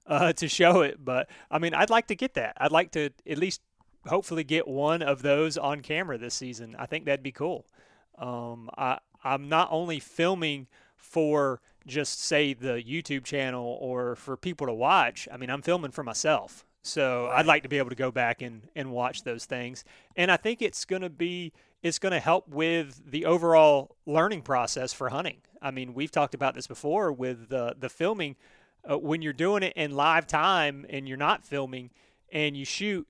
[0.07, 1.05] uh, to show it.
[1.05, 2.57] But I mean, I'd like to get that.
[2.59, 3.61] I'd like to at least
[4.07, 6.75] hopefully get one of those on camera this season.
[6.79, 7.67] I think that'd be cool.
[8.19, 14.67] Um, I I'm not only filming for just say the YouTube channel or for people
[14.67, 15.29] to watch.
[15.33, 16.65] I mean, I'm filming for myself.
[16.83, 19.85] So I'd like to be able to go back and, and watch those things.
[20.17, 24.43] And I think it's going to be it's going to help with the overall learning
[24.43, 25.39] process for hunting.
[25.63, 28.37] I mean, we've talked about this before with the the filming
[28.89, 31.91] uh, when you're doing it in live time and you're not filming
[32.33, 33.07] and you shoot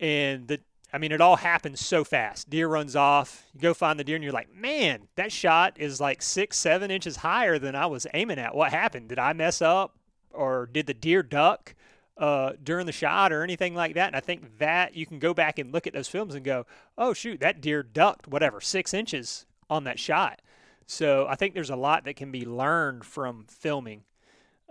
[0.00, 0.60] and the
[0.94, 2.48] I mean, it all happens so fast.
[2.48, 3.46] Deer runs off.
[3.52, 6.88] You go find the deer, and you're like, man, that shot is like six, seven
[6.92, 8.54] inches higher than I was aiming at.
[8.54, 9.08] What happened?
[9.08, 9.96] Did I mess up,
[10.30, 11.74] or did the deer duck
[12.16, 14.06] uh, during the shot, or anything like that?
[14.06, 16.64] And I think that you can go back and look at those films and go,
[16.96, 20.42] oh shoot, that deer ducked whatever six inches on that shot.
[20.86, 24.04] So I think there's a lot that can be learned from filming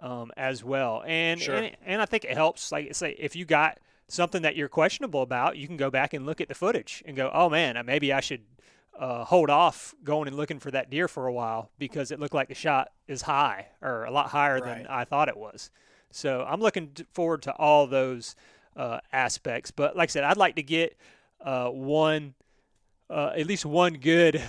[0.03, 1.01] um, as well.
[1.07, 1.55] And, Sure.
[1.55, 2.71] and and I think it helps.
[2.71, 6.25] Like say, if you got something that you're questionable about, you can go back and
[6.25, 8.41] look at the footage and go, oh man, uh, maybe I should
[8.99, 12.35] uh, hold off going and looking for that deer for a while because it looked
[12.35, 15.71] like the shot is high or a lot higher than I thought it was.
[16.11, 18.35] So I'm looking forward to all those
[18.75, 19.71] uh, aspects.
[19.71, 20.95] But like I said, I'd like to get
[21.43, 22.35] uh, one,
[23.09, 24.39] uh, at least one good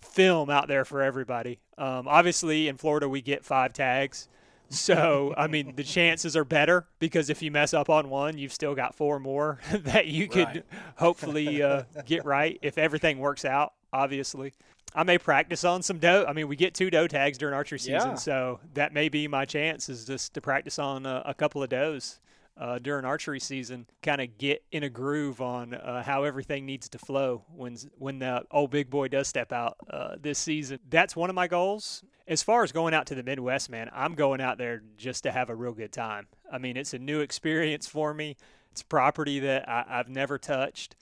[0.00, 1.60] film out there for everybody.
[1.78, 4.26] Um, obviously, in Florida, we get five tags.
[4.72, 8.52] So, I mean, the chances are better because if you mess up on one, you've
[8.52, 10.64] still got four more that you could Right.
[10.96, 14.52] hopefully uh, get right if everything works out, obviously.
[14.94, 16.24] I may practice on some doe.
[16.28, 18.14] I mean, we get two doe tags during archery season, Yeah.
[18.14, 21.68] so that may be my chance is just to practice on a, a couple of
[21.70, 22.18] does
[22.56, 26.88] uh, during archery season, kind of get in a groove on uh, how everything needs
[26.90, 30.78] to flow when when the old big boy does step out uh, this season.
[30.88, 32.04] That's one of my goals.
[32.28, 35.32] As far as going out to the Midwest, man, I'm going out there just to
[35.32, 36.28] have a real good time.
[36.50, 38.36] I mean, it's a new experience for me.
[38.70, 40.94] It's property that I, I've never touched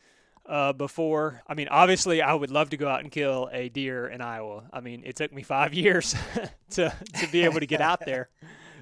[0.47, 1.43] uh, before.
[1.47, 4.65] I mean, obviously, I would love to go out and kill a deer in Iowa.
[4.73, 6.15] I mean, it took me five years
[6.71, 8.29] to to be able to get out there.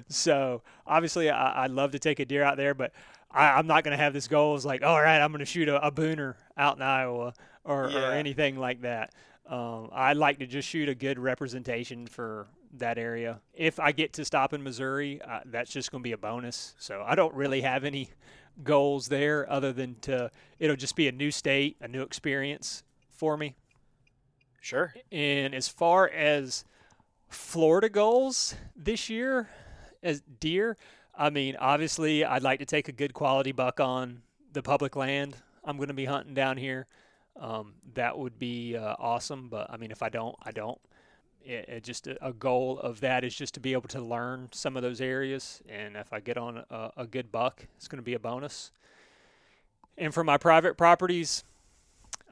[0.09, 2.91] So obviously, I, would love to take a deer out there, but
[3.31, 5.45] I, am not going to have this goal as like, all right, I'm going to
[5.45, 8.09] shoot a, a, booner out in Iowa or, yeah.
[8.09, 9.13] or anything like that.
[9.47, 13.39] Um, I'd like to just shoot a good representation for that area.
[13.53, 16.75] If I get to stop in Missouri, uh, that's just going to be a bonus.
[16.79, 18.09] So I don't really have any
[18.63, 23.37] goals there other than to it'll just be a new state, a new experience for
[23.37, 23.55] me.
[24.61, 24.93] Sure.
[25.11, 26.65] And as far as
[27.29, 29.49] Florida goals this year
[30.03, 30.77] as deer,
[31.17, 34.21] I mean, obviously I'd like to take a good quality buck on
[34.53, 35.35] the public land.
[35.63, 36.87] I'm going to be hunting down here.
[37.39, 40.79] Um, that would be uh, awesome, but I mean, if I don't, I don't
[41.43, 44.49] it, it just a, a, goal of that is just to be able to learn
[44.51, 45.61] some of those areas.
[45.69, 48.71] And if I get on a, a good buck, it's going to be a bonus.
[49.97, 51.43] And for my private properties,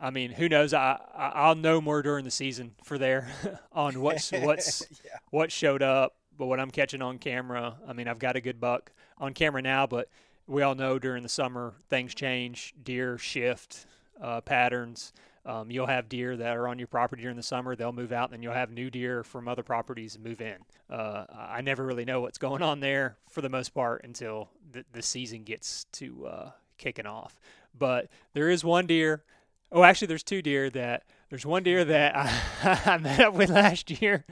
[0.02, 0.74] I mean, who knows?
[0.74, 3.30] I I'll know more during the season for there
[3.72, 5.12] on what's what's yeah.
[5.32, 7.76] what showed up, but what I'm catching on camera.
[7.88, 10.10] I mean, I've got a good buck on camera now, but
[10.48, 13.86] we all know during the summer things change, deer shift
[14.22, 15.14] uh, patterns.
[15.46, 17.76] Um, you'll have deer that are on your property during the summer.
[17.76, 20.58] They'll move out, and then you'll have new deer from other properties move in.
[20.90, 24.84] Uh, I never really know what's going on there for the most part until the,
[24.92, 27.40] the season gets to uh, kicking off.
[27.78, 29.24] But there is one deer.
[29.72, 31.04] Oh, actually, there's two deer that.
[31.30, 34.26] There's one deer that I, I met up with last year.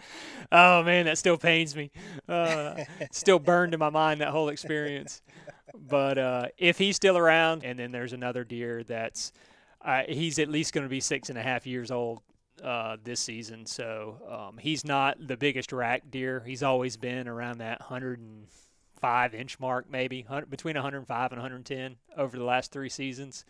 [0.51, 1.91] Oh man, that still pains me.
[2.27, 5.21] Uh, still burned in my mind that whole experience.
[5.73, 9.33] But uh, if he's still around, and then there's another deer that's
[9.83, 12.21] uh, he's at least going to be six and a half years old
[12.63, 13.65] uh, this season.
[13.65, 16.43] So um, he's not the biggest rack deer.
[16.45, 22.43] He's always been around that 105 inch mark, maybe between 105 and 110 over the
[22.43, 23.45] last three seasons.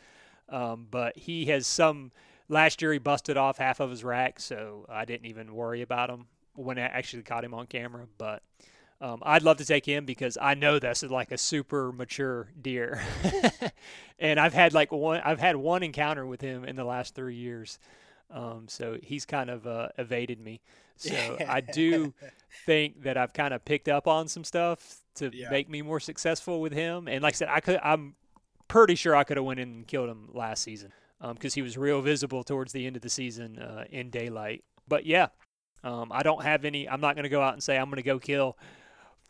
[0.49, 2.12] Um, but he has some.
[2.47, 6.10] Last year he busted off half of his rack, so I didn't even worry about
[6.10, 8.08] him when I actually caught him on camera.
[8.17, 8.43] But
[9.01, 12.49] um, I'd love to take him because I know this is like a super mature
[12.62, 13.01] deer,
[14.19, 15.21] and I've had like one.
[15.25, 17.79] I've had one encounter with him in the last three years,
[18.29, 20.62] um, so he's kind of uh, evaded me.
[20.97, 22.13] So I do
[22.65, 25.49] think that I've kind of picked up on some stuff to yeah.
[25.49, 27.08] make me more successful with him.
[27.08, 27.79] And like I said, I could.
[27.84, 28.13] I'm
[28.67, 31.62] pretty sure I could have went in and killed him last season because um, he
[31.62, 34.63] was real visible towards the end of the season uh, in daylight.
[34.88, 35.28] But yeah,
[35.84, 36.89] um, I don't have any.
[36.89, 38.58] I'm not going to go out and say I'm going to go kill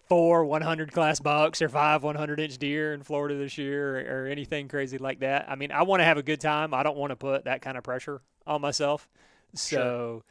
[0.07, 4.27] four 100 class bucks or five 100 inch deer in Florida this year or, or
[4.27, 5.45] anything crazy like that.
[5.49, 6.73] I mean, I want to have a good time.
[6.73, 9.07] I don't want to put that kind of pressure on myself.
[9.53, 10.23] So sure.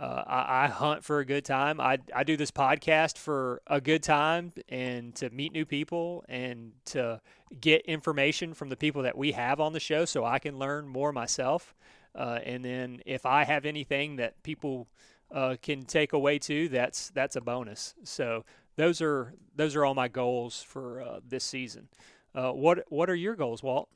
[0.00, 1.78] Uh, I, I, hunt for a good time.
[1.78, 6.72] I, I do this podcast for a good time and to meet new people and
[6.86, 7.20] to
[7.60, 10.88] get information from the people that we have on the show so I can learn
[10.88, 11.74] more myself.
[12.14, 14.88] Uh, and then if I have anything that people
[15.30, 17.94] uh, can take away too, that's that's a bonus.
[18.02, 21.88] So those are those are all my goals for uh, this season.
[22.34, 23.90] Uh, what what are your goals, Walt?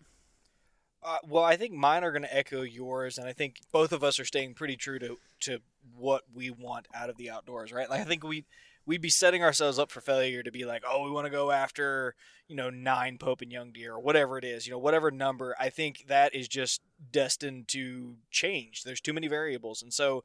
[1.02, 4.04] Uh, well, I think mine are going to echo yours, and I think both of
[4.04, 5.60] us are staying pretty true to to
[5.96, 7.88] what we want out of the outdoors, right?
[7.88, 8.44] Like I think we
[8.86, 11.50] we'd be setting ourselves up for failure to be like, oh, we want to go
[11.50, 12.14] after
[12.48, 15.54] you know nine Pope and young deer or whatever it is, you know, whatever number.
[15.58, 16.80] I think that is just
[17.12, 18.82] destined to change.
[18.82, 20.24] There's too many variables, and so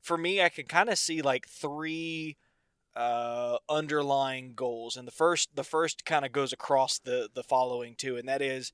[0.00, 2.36] for me, I can kind of see like three
[2.96, 7.94] uh, underlying goals, and the first the first kind of goes across the the following
[7.96, 8.72] too, and that is.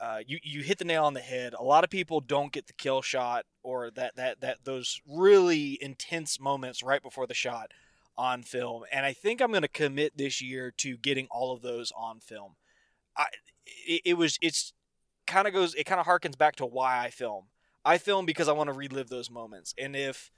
[0.00, 1.54] Uh, you you hit the nail on the head.
[1.54, 5.78] A lot of people don't get the kill shot or that that that those really
[5.80, 7.70] intense moments right before the shot
[8.16, 11.62] on film, and I think I'm going to commit this year to getting all of
[11.62, 12.56] those on film.
[13.16, 13.26] I
[13.86, 14.72] it, it was it's
[15.26, 17.46] kind of goes it kind of harkens back to why I film.
[17.84, 20.30] I film because I want to relive those moments, and if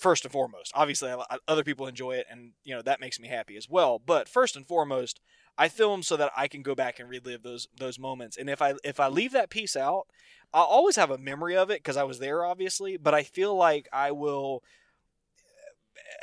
[0.00, 0.72] first and foremost.
[0.74, 1.12] Obviously,
[1.46, 3.98] other people enjoy it, and you know that makes me happy as well.
[3.98, 5.20] But first and foremost,
[5.58, 8.36] I film so that I can go back and relive those those moments.
[8.36, 10.06] And if I if I leave that piece out,
[10.52, 12.96] I'll always have a memory of it because I was there, obviously.
[12.96, 14.62] But I feel like I will,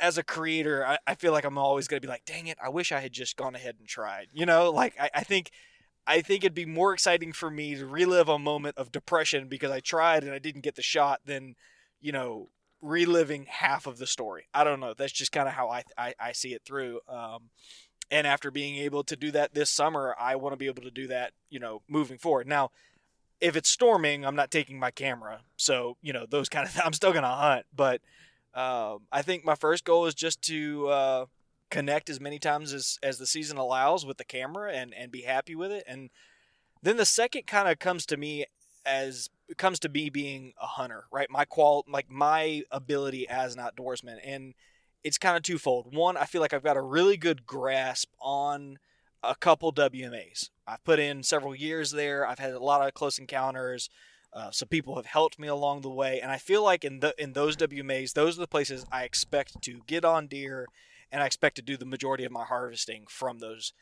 [0.00, 2.58] as a creator, I, I feel like I'm always going to be like, dang it,
[2.62, 4.28] I wish I had just gone ahead and tried.
[4.32, 5.50] You know, like I, I think.
[6.10, 9.70] I think it'd be more exciting for me to relive a moment of depression because
[9.70, 11.54] I tried and I didn't get the shot than,
[12.00, 12.48] you know,
[12.80, 14.48] reliving half of the story.
[14.54, 14.94] I don't know.
[14.94, 17.00] That's just kind of how I, I, I see it through.
[17.10, 17.50] Um,
[18.10, 20.90] and after being able to do that this summer, I want to be able to
[20.90, 22.46] do that, you know, moving forward.
[22.46, 22.70] Now,
[23.40, 25.42] if it's storming, I'm not taking my camera.
[25.56, 28.00] So, you know, those kind of I'm still going to hunt, but
[28.54, 31.26] um, I think my first goal is just to uh,
[31.70, 35.22] connect as many times as, as the season allows with the camera and, and be
[35.22, 35.84] happy with it.
[35.86, 36.10] And
[36.82, 38.46] then the second kind of comes to me
[38.86, 41.28] as comes to me being a hunter, right?
[41.30, 44.18] My qual like my ability as an outdoorsman.
[44.24, 44.54] And
[45.04, 45.94] it's kind of twofold.
[45.94, 48.78] One, I feel like I've got a really good grasp on
[49.22, 50.50] a couple WMAs.
[50.66, 52.26] I've put in several years there.
[52.26, 53.90] I've had a lot of close encounters.
[54.32, 57.14] Uh, so people have helped me along the way, and I feel like in the
[57.16, 60.66] in those WMAs, those are the places I expect to get on deer,
[61.10, 63.72] and I expect to do the majority of my harvesting from those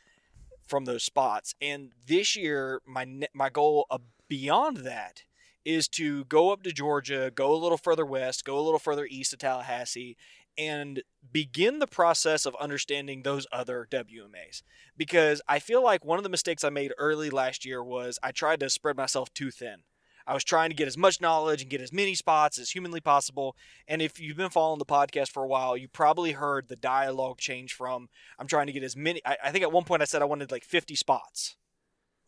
[0.66, 1.56] from those spots.
[1.60, 3.86] And this year, my my goal
[4.28, 5.24] beyond that
[5.64, 9.06] is to go up to Georgia, go a little further west, go a little further
[9.10, 10.16] east of Tallahassee,
[10.58, 14.62] and begin the process of understanding those other WMAs.
[14.96, 18.32] Because I feel like one of the mistakes I made early last year was I
[18.32, 19.82] tried to spread myself too thin.
[20.26, 23.00] I was trying to get as much knowledge and get as many spots as humanly
[23.00, 23.56] possible.
[23.86, 27.38] And if you've been following the podcast for a while, you probably heard the dialogue
[27.38, 29.20] change from I'm trying to get as many.
[29.24, 31.56] I, I think at one point I said I wanted like 50 spots.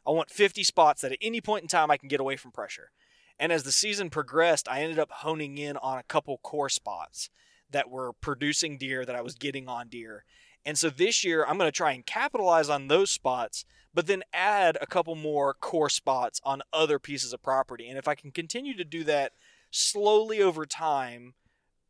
[0.06, 2.52] I want 50 spots that at any point in time I can get away from
[2.52, 2.92] pressure.
[3.38, 7.30] And as the season progressed, I ended up honing in on a couple core spots
[7.70, 10.24] that were producing deer that I was getting on deer.
[10.64, 14.22] And so this year, I'm going to try and capitalize on those spots, but then
[14.32, 17.88] add a couple more core spots on other pieces of property.
[17.88, 19.32] And if I can continue to do that
[19.70, 21.34] slowly over time,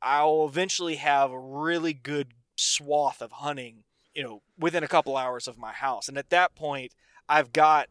[0.01, 5.49] I'll eventually have a really good swath of hunting, you know, within a couple hours
[5.49, 6.09] of my house.
[6.09, 6.93] And at that point,
[7.29, 7.89] I've got,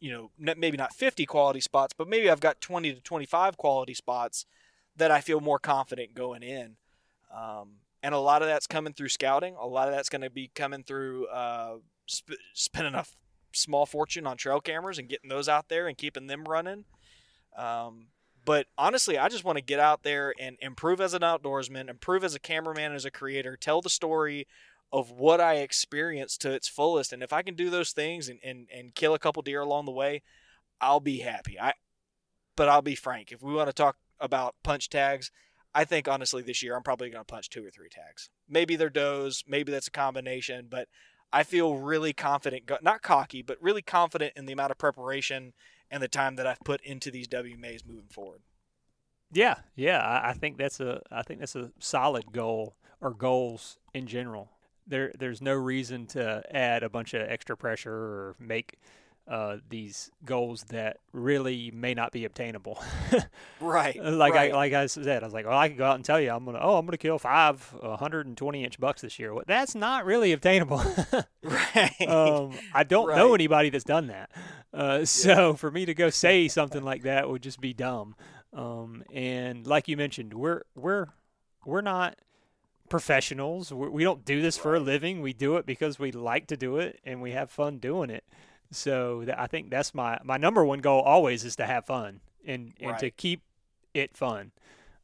[0.00, 3.94] you know, maybe not 50 quality spots, but maybe I've got 20 to 25 quality
[3.94, 4.46] spots
[4.96, 6.76] that I feel more confident going in.
[7.34, 9.56] Um, and a lot of that's coming through scouting.
[9.58, 13.04] A lot of that's going to be coming through uh, sp- spending a
[13.52, 16.84] small fortune on trail cameras and getting those out there and keeping them running.
[17.56, 18.08] Um,
[18.44, 22.24] but honestly, I just want to get out there and improve as an outdoorsman, improve
[22.24, 24.46] as a cameraman, as a creator, tell the story
[24.92, 27.12] of what I experienced to its fullest.
[27.12, 29.86] And if I can do those things and, and, and kill a couple deer along
[29.86, 30.22] the way,
[30.80, 31.58] I'll be happy.
[31.58, 31.72] I,
[32.54, 33.32] but I'll be frank.
[33.32, 35.30] If we want to talk about punch tags,
[35.74, 38.30] I think honestly this year I'm probably going to punch two or three tags.
[38.48, 40.88] Maybe they're does, maybe that's a combination, but
[41.32, 45.52] I feel really confident, not cocky, but really confident in the amount of preparation
[45.90, 48.42] and the time that I've put into these WMAs moving forward.
[49.32, 54.06] Yeah, yeah, I think that's a I think that's a solid goal or goals in
[54.06, 54.50] general.
[54.86, 58.78] There there's no reason to add a bunch of extra pressure or make
[59.26, 62.82] uh, these goals that really may not be obtainable.
[63.60, 63.96] right.
[64.02, 64.52] Like right.
[64.52, 66.30] I like I said, I was like, well, I could go out and tell you,
[66.30, 69.32] I'm gonna, oh, I'm gonna kill five 120 inch bucks this year.
[69.32, 70.82] Well, that's not really obtainable.
[71.42, 72.08] right.
[72.08, 73.16] Um, I don't right.
[73.16, 74.30] know anybody that's done that.
[74.72, 75.56] Uh, so yeah.
[75.56, 78.16] for me to go say something like that would just be dumb.
[78.52, 81.06] Um, and like you mentioned, we're we're
[81.64, 82.16] we're not
[82.90, 83.72] professionals.
[83.72, 85.22] We're, we do not do this for a living.
[85.22, 88.24] We do it because we like to do it and we have fun doing it.
[88.70, 92.72] So I think that's my my number one goal always is to have fun and
[92.80, 93.00] and right.
[93.00, 93.42] to keep
[93.92, 94.52] it fun.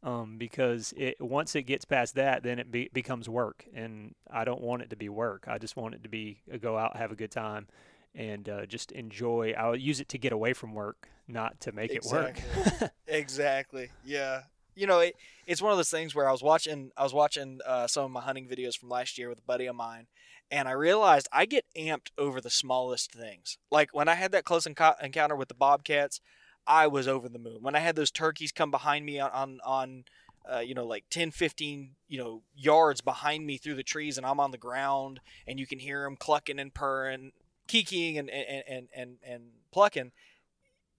[0.02, 4.44] Um, because it once it gets past that, then it be, becomes work, and I
[4.44, 5.44] don't want it to be work.
[5.46, 7.66] I just want it to be go out, have a good time,
[8.14, 9.54] and uh, just enjoy.
[9.56, 12.42] I'll use it to get away from work, not to make exactly.
[12.56, 12.90] it work.
[13.08, 13.90] exactly.
[14.02, 14.42] Yeah.
[14.74, 17.60] You know, it, it's one of those things where I was watching I was watching
[17.66, 20.06] uh, some of my hunting videos from last year with a buddy of mine,
[20.50, 23.58] and I realized I get amped over the smallest things.
[23.70, 26.20] Like when I had that close enco- encounter with the bobcats,
[26.66, 27.58] I was over the moon.
[27.62, 30.04] When I had those turkeys come behind me on on, on
[30.50, 34.26] uh, you know like 10 15 you know yards behind me through the trees and
[34.26, 37.32] I'm on the ground and you can hear them clucking and purring,
[37.68, 40.12] kikiing and and and and, and plucking.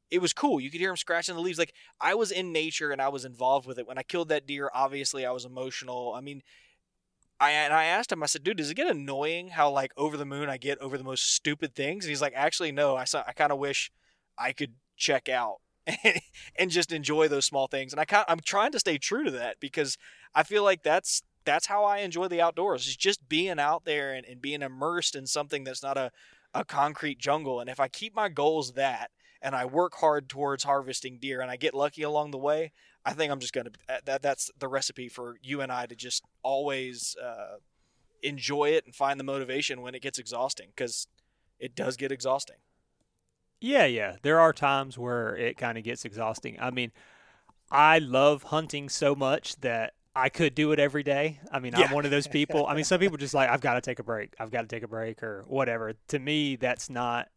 [0.10, 0.60] It was cool.
[0.60, 1.60] You could hear them scratching the leaves.
[1.60, 3.88] Like I was in nature and I was involved with it.
[3.88, 6.14] When I killed that deer, obviously I was emotional.
[6.14, 6.42] I mean,
[7.42, 8.24] I and I asked him.
[8.24, 10.98] I said, "Dude, does it get annoying how like over the moon I get over
[10.98, 12.96] the most stupid things?" And he's like, "Actually, no.
[12.96, 13.92] I I kind of wish
[14.38, 15.58] I could check out
[16.56, 19.32] and just enjoy those small things." And I kind I'm trying to stay true to
[19.32, 19.98] that because
[20.36, 22.88] I feel like that's that's how I enjoy the outdoors.
[22.88, 26.12] Is just being out there and, and being immersed in something that's not a
[26.54, 27.60] a concrete jungle.
[27.60, 29.12] And if I keep my goals that
[29.42, 32.72] and I work hard towards harvesting deer and I get lucky along the way,
[33.06, 33.72] I think I'm just gonna
[34.06, 37.58] that that's the recipe for you and I to just always uh,
[38.22, 41.08] enjoy it and find the motivation when it gets exhausting because
[41.60, 42.58] it does get exhausting.
[43.60, 44.16] Yeah, yeah.
[44.24, 46.58] There are times where it kind of gets exhausting.
[46.60, 46.92] I mean,
[47.70, 51.40] I love hunting so much that I could do it every day.
[51.52, 51.86] I mean, Yeah.
[51.86, 52.66] I'm one of those people.
[52.66, 54.34] I mean, some people just like, I've got to take a break.
[54.40, 55.94] I've got to take a break or whatever.
[56.10, 57.30] To me, that's not,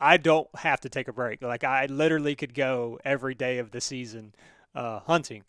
[0.00, 1.42] I don't have to take a break.
[1.42, 4.34] Like, I literally could go every day of the season
[4.76, 5.42] uh, hunting.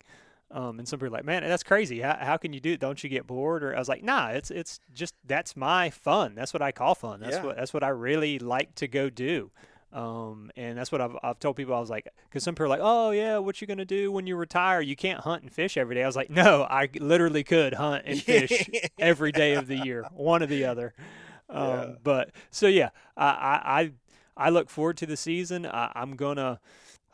[0.50, 2.00] Um, and some people are like, man, that's crazy.
[2.00, 2.80] How, how can you do it?
[2.80, 3.62] Don't you get bored?
[3.62, 6.34] Or I was like, nah, it's it's just that's my fun.
[6.34, 7.20] That's what I call fun.
[7.20, 7.44] That's Yeah.
[7.44, 9.50] what that's what I really like to go do.
[9.92, 11.74] Um, and that's what I've, I've told people.
[11.74, 14.26] I was like, because some people are like, oh yeah, what you gonna do when
[14.26, 14.80] you retire?
[14.80, 16.02] You can't hunt and fish every day.
[16.02, 18.68] I was like, no, I literally could hunt and fish
[18.98, 20.94] every day of the year, one or the other.
[21.50, 21.86] Um, Yeah.
[22.04, 23.92] But so yeah, I, I I
[24.36, 25.64] I look forward to the season.
[25.64, 26.60] I, I'm gonna.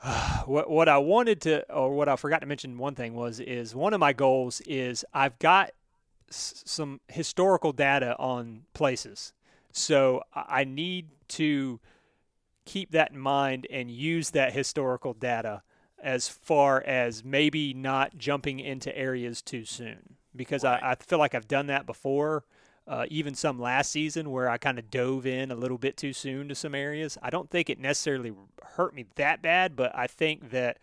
[0.47, 3.75] what what I wanted to, or what I forgot to mention, one thing was is
[3.75, 5.71] one of my goals is I've got
[6.31, 9.33] s- some historical data on places,
[9.73, 11.81] so I need to
[12.65, 15.63] keep that in mind and use that historical data
[16.03, 20.83] as far as maybe not jumping into areas too soon because Right.
[20.83, 22.45] I, I feel like I've done that before.
[22.87, 26.13] Uh, even some last season where I kind of dove in a little bit too
[26.13, 27.17] soon to some areas.
[27.23, 28.33] I don't think it necessarily
[28.63, 30.79] hurt me that bad, but I think that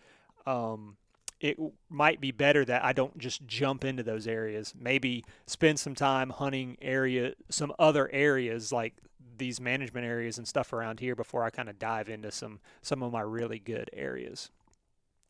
[0.48, 0.98] um,
[1.40, 4.74] it might be better that I don't just jump into those areas.
[4.80, 8.94] Maybe spend some time hunting area, some other areas like
[9.38, 13.02] these management areas and stuff around here before I kind of dive into some some
[13.02, 14.52] of my really good areas.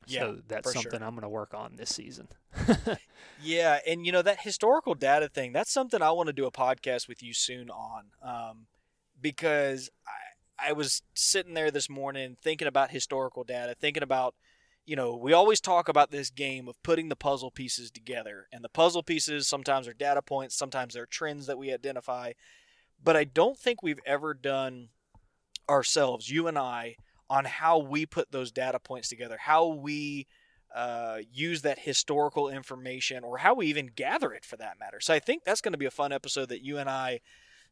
[0.08, 0.82] Yeah, so that's for sure.
[0.84, 2.28] something I'm going to work on this season.
[3.44, 5.52] Yeah, and you know that historical data thing.
[5.52, 8.68] That's something I want to do a podcast with you soon on, um,
[9.20, 14.36] because I I was sitting there this morning thinking about historical data, thinking about,
[14.86, 18.64] you know, we always talk about this game of putting the puzzle pieces together, and
[18.64, 22.34] the puzzle pieces sometimes are data points, sometimes they're trends that we identify,
[23.04, 24.90] but I don't think we've ever done
[25.68, 26.96] ourselves, you and I,
[27.32, 30.28] on how we put those data points together, how we
[30.76, 35.00] uh, use that historical information or how we even gather it for that matter.
[35.00, 37.22] So I think that's going to be a fun episode that you and I,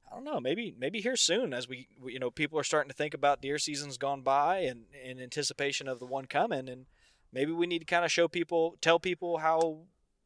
[0.09, 2.95] I don't know, maybe maybe here soon as we, you know, people are starting to
[2.95, 6.85] think about deer seasons gone by and in anticipation of the one coming, and
[7.33, 9.79] maybe we need to kind of show people, tell people how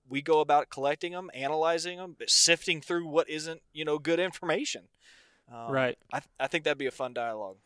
[0.08, 4.84] we go about collecting them, analyzing them, sifting through what isn't, you know, good information.
[5.52, 5.98] Um, right.
[6.14, 7.58] I, I think that'd be a fun dialogue.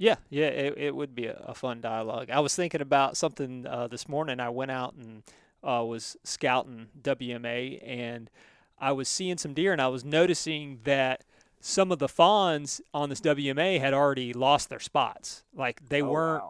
[0.00, 2.30] Yeah, yeah, it, it would be a, a fun dialogue.
[2.30, 4.38] I was thinking about something uh, this morning.
[4.38, 5.24] I went out and
[5.62, 8.30] uh, was scouting WMA, and
[8.78, 11.24] I was seeing some deer, and I was noticing that
[11.60, 15.42] some of the fawns on this WMA had already lost their spots.
[15.52, 16.44] Like they Oh, weren't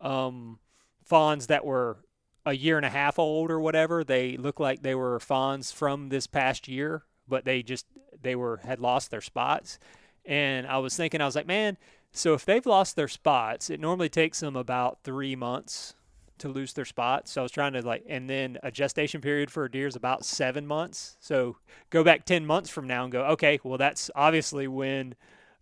[0.00, 0.26] wow.
[0.28, 0.58] um,
[1.04, 1.98] fawns that were
[2.46, 4.04] a year and a half old or whatever.
[4.04, 7.84] They looked like they were fawns from this past year, but they just
[8.22, 9.78] they were had lost their spots.
[10.24, 11.76] And I was thinking, I was like, man,
[12.12, 15.94] so if they've lost their spots, it normally takes them about three months
[16.38, 17.32] to lose their spots.
[17.32, 19.96] So I was trying to like, and then a gestation period for a deer is
[19.96, 21.16] about seven months.
[21.20, 21.56] So
[21.90, 25.14] go back 10 months from now and go, okay, well, that's obviously when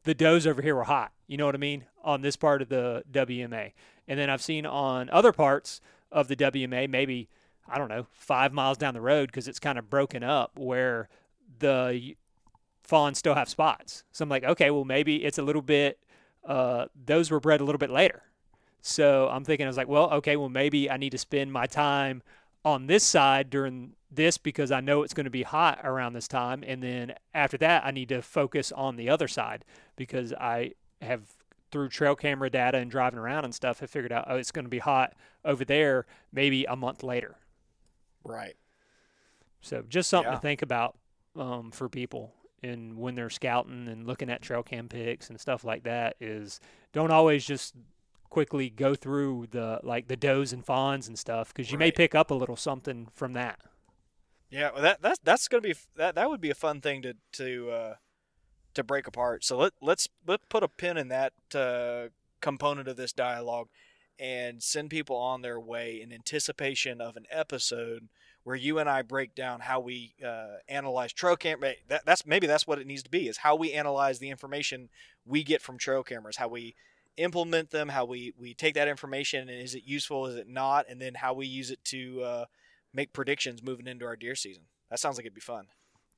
[0.05, 1.13] the does over here were hot.
[1.27, 1.85] You know what I mean?
[2.03, 3.73] On this part of the WMA.
[4.07, 5.81] And then I've seen on other parts
[6.13, 7.29] of the WMA, maybe,
[7.69, 11.09] I don't know, five miles down the road because it's kind of broken up where
[11.59, 12.17] the
[12.83, 14.05] fawns still have spots.
[14.13, 15.99] So I'm like, okay, well, maybe it's a little bit,
[16.47, 18.23] uh, those were bred a little bit later.
[18.81, 21.67] So I'm thinking, I was like, well, okay, well, maybe I need to spend my
[21.67, 22.23] time
[22.65, 26.29] on this side during this because I know it's going to be hot around this
[26.29, 26.63] time.
[26.67, 29.65] And then after that, I need to focus on the other side
[29.97, 31.23] because I have,
[31.71, 34.65] through trail camera data and driving around and stuff, have figured out, oh, it's going
[34.67, 35.15] to be hot
[35.45, 37.37] over there maybe a month later.
[38.23, 38.57] Right.
[39.63, 40.37] So just something Yeah.
[40.37, 40.97] to think about
[41.37, 42.35] um, for people
[42.65, 46.61] and when they're scouting and looking at trail cam pics and stuff like that is
[46.93, 47.75] don't always just
[48.31, 52.15] quickly go through the like the does and fawns and stuff because you may pick
[52.15, 53.61] up a little something from that.
[54.51, 57.15] Yeah, well, that that's that's gonna be that that would be a fun thing to
[57.33, 57.95] to uh,
[58.75, 59.45] to break apart.
[59.45, 62.09] So let let's let put a pin in that uh,
[62.41, 63.69] component of this dialogue,
[64.19, 68.09] and send people on their way in anticipation of an episode
[68.45, 71.73] where you and I break down how we uh, analyze trail camera.
[71.89, 74.91] That, that's maybe that's what it needs to be is how we analyze the information
[75.27, 76.75] we get from trail cameras, how we
[77.17, 80.87] implement them, how we we take that information and is it useful, is it not,
[80.89, 82.45] and then how we use it to uh,
[82.93, 84.65] make predictions moving into our deer season.
[84.91, 85.67] That sounds like it'd be fun.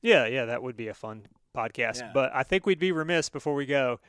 [0.02, 2.00] Yeah, yeah, that would be a fun podcast.
[2.00, 2.10] Yeah.
[2.12, 4.00] But I think we'd be remiss before we go.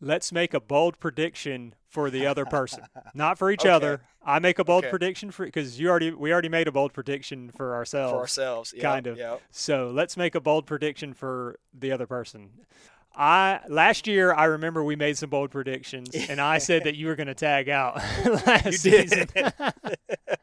[0.00, 2.84] Let's make a bold prediction for the other person,
[3.14, 3.70] not for each Okay.
[3.70, 4.00] other.
[4.24, 4.90] I make a bold Okay.
[4.90, 8.12] prediction for because you already we already made a bold prediction for ourselves.
[8.12, 9.18] For ourselves, Yep, kind of.
[9.18, 9.42] Yep.
[9.50, 12.50] So let's make a bold prediction for the other person.
[13.16, 17.06] I last year I remember we made some bold predictions, and I said that you
[17.06, 17.96] were going to tag out
[18.46, 19.28] last season.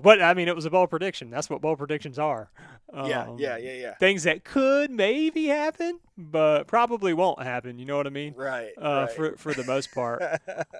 [0.00, 1.30] but I mean, it was a bold prediction.
[1.30, 2.50] That's what bold predictions are.
[2.92, 3.94] yeah, Um, yeah, yeah, yeah.
[3.94, 7.78] Things that could maybe happen, but probably won't happen.
[7.78, 8.34] You know what I mean?
[8.36, 8.72] Right.
[8.80, 9.10] Uh, right.
[9.10, 10.22] for for the most part.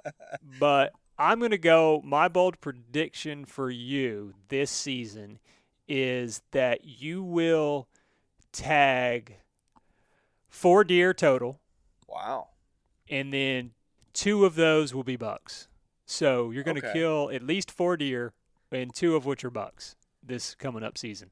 [0.59, 2.01] but I'm gonna go.
[2.03, 5.39] My bold prediction for you this season
[5.87, 7.87] is that you will
[8.51, 9.37] tag
[10.49, 11.59] four deer total,
[12.07, 12.47] wow.
[13.09, 13.71] and then
[14.13, 15.67] two of those will be bucks.
[16.05, 16.93] So you're gonna Okay.
[16.93, 18.33] kill at least four deer,
[18.71, 21.31] and two of which are bucks this coming up season.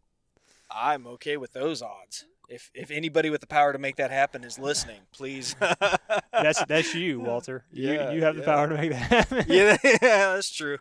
[0.69, 2.25] I'm okay with those odds.
[2.49, 5.55] If if anybody with the power to make that happen is listening, please.
[6.31, 7.63] That's that's you, Walter.
[7.71, 9.45] Yeah, you you have the power to make that happen.
[9.47, 9.97] yeah, yeah,
[10.33, 10.77] that's true.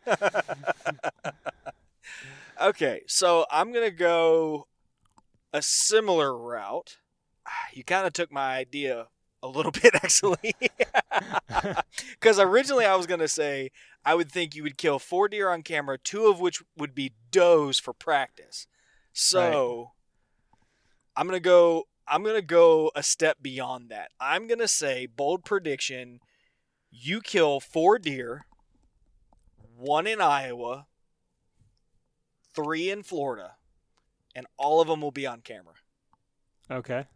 [2.60, 4.66] okay, so I'm gonna go
[5.52, 6.98] a similar route.
[7.46, 9.08] Ah, you kind of took my idea
[9.42, 10.54] a little bit, actually,
[12.12, 13.70] because originally I was gonna say
[14.04, 17.12] I would think you would kill four deer on camera, two of which would be
[17.30, 18.66] does for practice.
[19.12, 19.92] So
[21.16, 21.88] I'm gonna go.
[22.06, 24.10] I'm gonna go a step beyond that.
[24.20, 26.20] I'm gonna say bold prediction
[26.92, 28.44] you kill four deer,
[29.76, 30.86] one in Iowa,
[32.54, 33.54] three in Florida,
[34.34, 35.74] and all of them will be on camera.
[36.70, 37.06] Okay.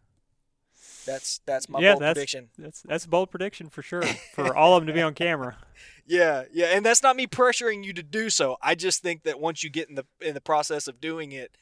[1.07, 2.49] That's that's my Yeah, bold that's- prediction.
[2.59, 4.03] That's that's a bold prediction for sure.
[4.35, 5.57] For all of them to be on camera.
[6.05, 8.57] Yeah, yeah, and that's not me pressuring you to do so.
[8.61, 11.57] I just think that once you get in the in the process of doing it,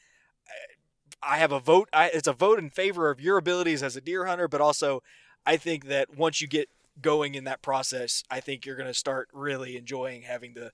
[1.22, 1.88] I have a vote.
[1.92, 5.02] I, it's a vote in favor of your abilities as a deer hunter, but also
[5.44, 6.68] I think that once you get
[7.00, 10.72] going in that process, I think you're going to start really enjoying having the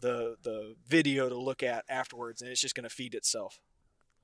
[0.00, 3.60] the the video to look at afterwards, and it's just going to feed itself.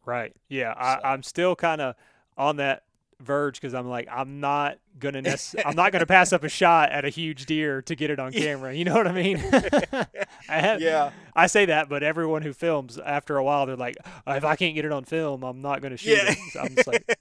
[0.05, 0.35] Right.
[0.49, 0.75] Yeah.
[0.75, 1.95] So- I, I'm still kind of
[2.37, 2.83] on that
[3.21, 6.91] verge because I'm like I'm not gonna nec- I'm not gonna pass up a shot
[6.91, 8.75] at a huge deer to get it on camera.
[8.75, 9.37] You know what I mean?
[10.49, 11.11] I have, Yeah.
[11.37, 13.97] I say that, but everyone who films after a while they're like,
[14.27, 16.33] "Uh, if I can't get it on film, I'm not gonna shoot Yeah.
[16.33, 16.39] it.
[16.53, 17.19] So I'm just like,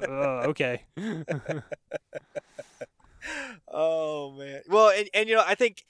[0.00, 0.82] uh, okay.
[3.68, 4.62] Oh man.
[4.68, 5.84] Well, and and you know, I think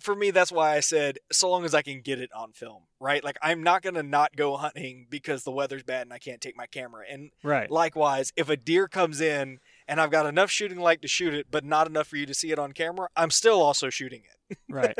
[0.00, 2.82] for me that's why I said so long as I can get it on film,
[3.00, 3.22] right?
[3.22, 6.40] Like I'm not going to not go hunting because the weather's bad and I can't
[6.40, 7.04] take my camera.
[7.10, 7.70] And right.
[7.70, 11.46] likewise, if a deer comes in and I've got enough shooting light to shoot it
[11.50, 14.58] but not enough for you to see it on camera, I'm still also shooting it,
[14.68, 14.96] Right.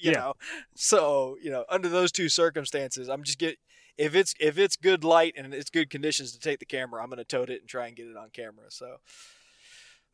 [0.00, 0.18] you Yeah.
[0.18, 0.34] know.
[0.74, 3.58] So, you know, under those two circumstances, I'm just get
[3.98, 7.10] if it's if it's good light and it's good conditions to take the camera, I'm
[7.10, 8.64] going to tote it and try and get it on camera.
[8.70, 8.96] So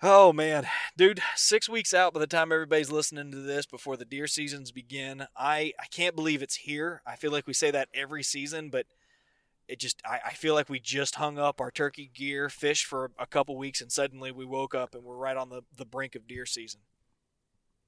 [0.02, 0.66] Oh man,
[0.96, 4.70] dude, six weeks out by the time everybody's listening to this before the deer seasons
[4.70, 5.26] begin.
[5.34, 7.00] I, I can't believe it's here.
[7.06, 8.84] I feel like we say that every season, but
[9.68, 13.10] it just I, I feel like we just hung up our turkey gear, fished for
[13.18, 16.14] a couple weeks, and suddenly we woke up and we're right on the, the brink
[16.14, 16.80] of deer season.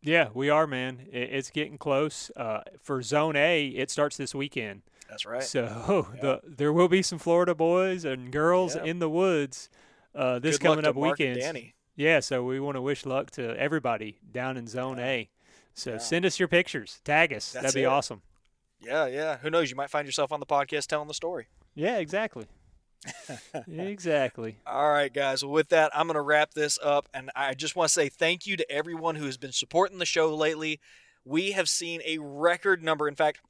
[0.01, 1.09] Yeah, we are, man.
[1.13, 2.31] It's getting close.
[2.37, 4.83] Uh, for Zone A, it starts this weekend.
[5.11, 5.43] That's right.
[5.43, 8.85] So the there will be some Florida boys and girls Yeah.
[8.85, 9.69] in the woods
[10.15, 11.41] uh, this Good coming up weekend.
[11.41, 11.75] Danny.
[11.99, 15.29] Yeah, so we want to wish luck to everybody down in Zone A.
[15.75, 15.99] So Yeah.
[15.99, 17.51] send us your pictures, tag us.
[17.53, 17.87] That's That'd be it.
[17.87, 18.23] awesome.
[18.81, 19.39] Yeah, yeah.
[19.39, 19.69] Who knows?
[19.69, 21.49] You might find yourself on the podcast telling the story.
[21.75, 22.47] Yeah, exactly.
[23.69, 24.59] exactly.
[24.67, 25.43] All right, guys.
[25.45, 27.09] Well, with that, I'm going to wrap this up.
[27.13, 30.07] And I just want to say thank you to everyone who has been supporting the
[30.07, 30.81] show lately.
[31.25, 33.09] We have seen a record number.
[33.09, 33.41] In fact,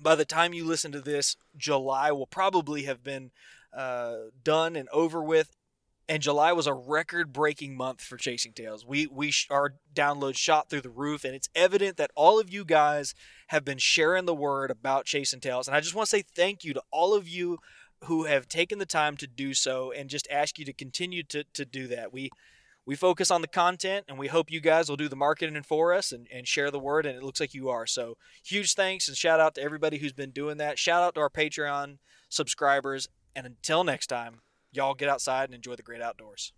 [0.00, 3.30] by the time you listen to this, July will probably have been
[3.72, 5.54] uh, done and over with.
[6.08, 8.86] And July was a record-breaking month for Chasing Tales.
[8.86, 12.52] We we sh- our downloads shot through the roof, and it's evident that all of
[12.52, 13.12] you guys
[13.48, 15.66] have been sharing the word about Chasing Tales.
[15.66, 17.58] And I just want to say thank you to all of you
[18.04, 21.44] who have taken the time to do so and just ask you to continue to,
[21.54, 22.12] to do that.
[22.12, 22.30] We
[22.84, 25.92] we focus on the content and we hope you guys will do the marketing for
[25.92, 27.84] us and, and share the word and it looks like you are.
[27.84, 30.78] So huge thanks and shout out to everybody who's been doing that.
[30.78, 31.98] Shout out to our Patreon
[32.28, 34.40] subscribers and until next time,
[34.76, 36.52] y'all get outside and enjoy the great outdoors.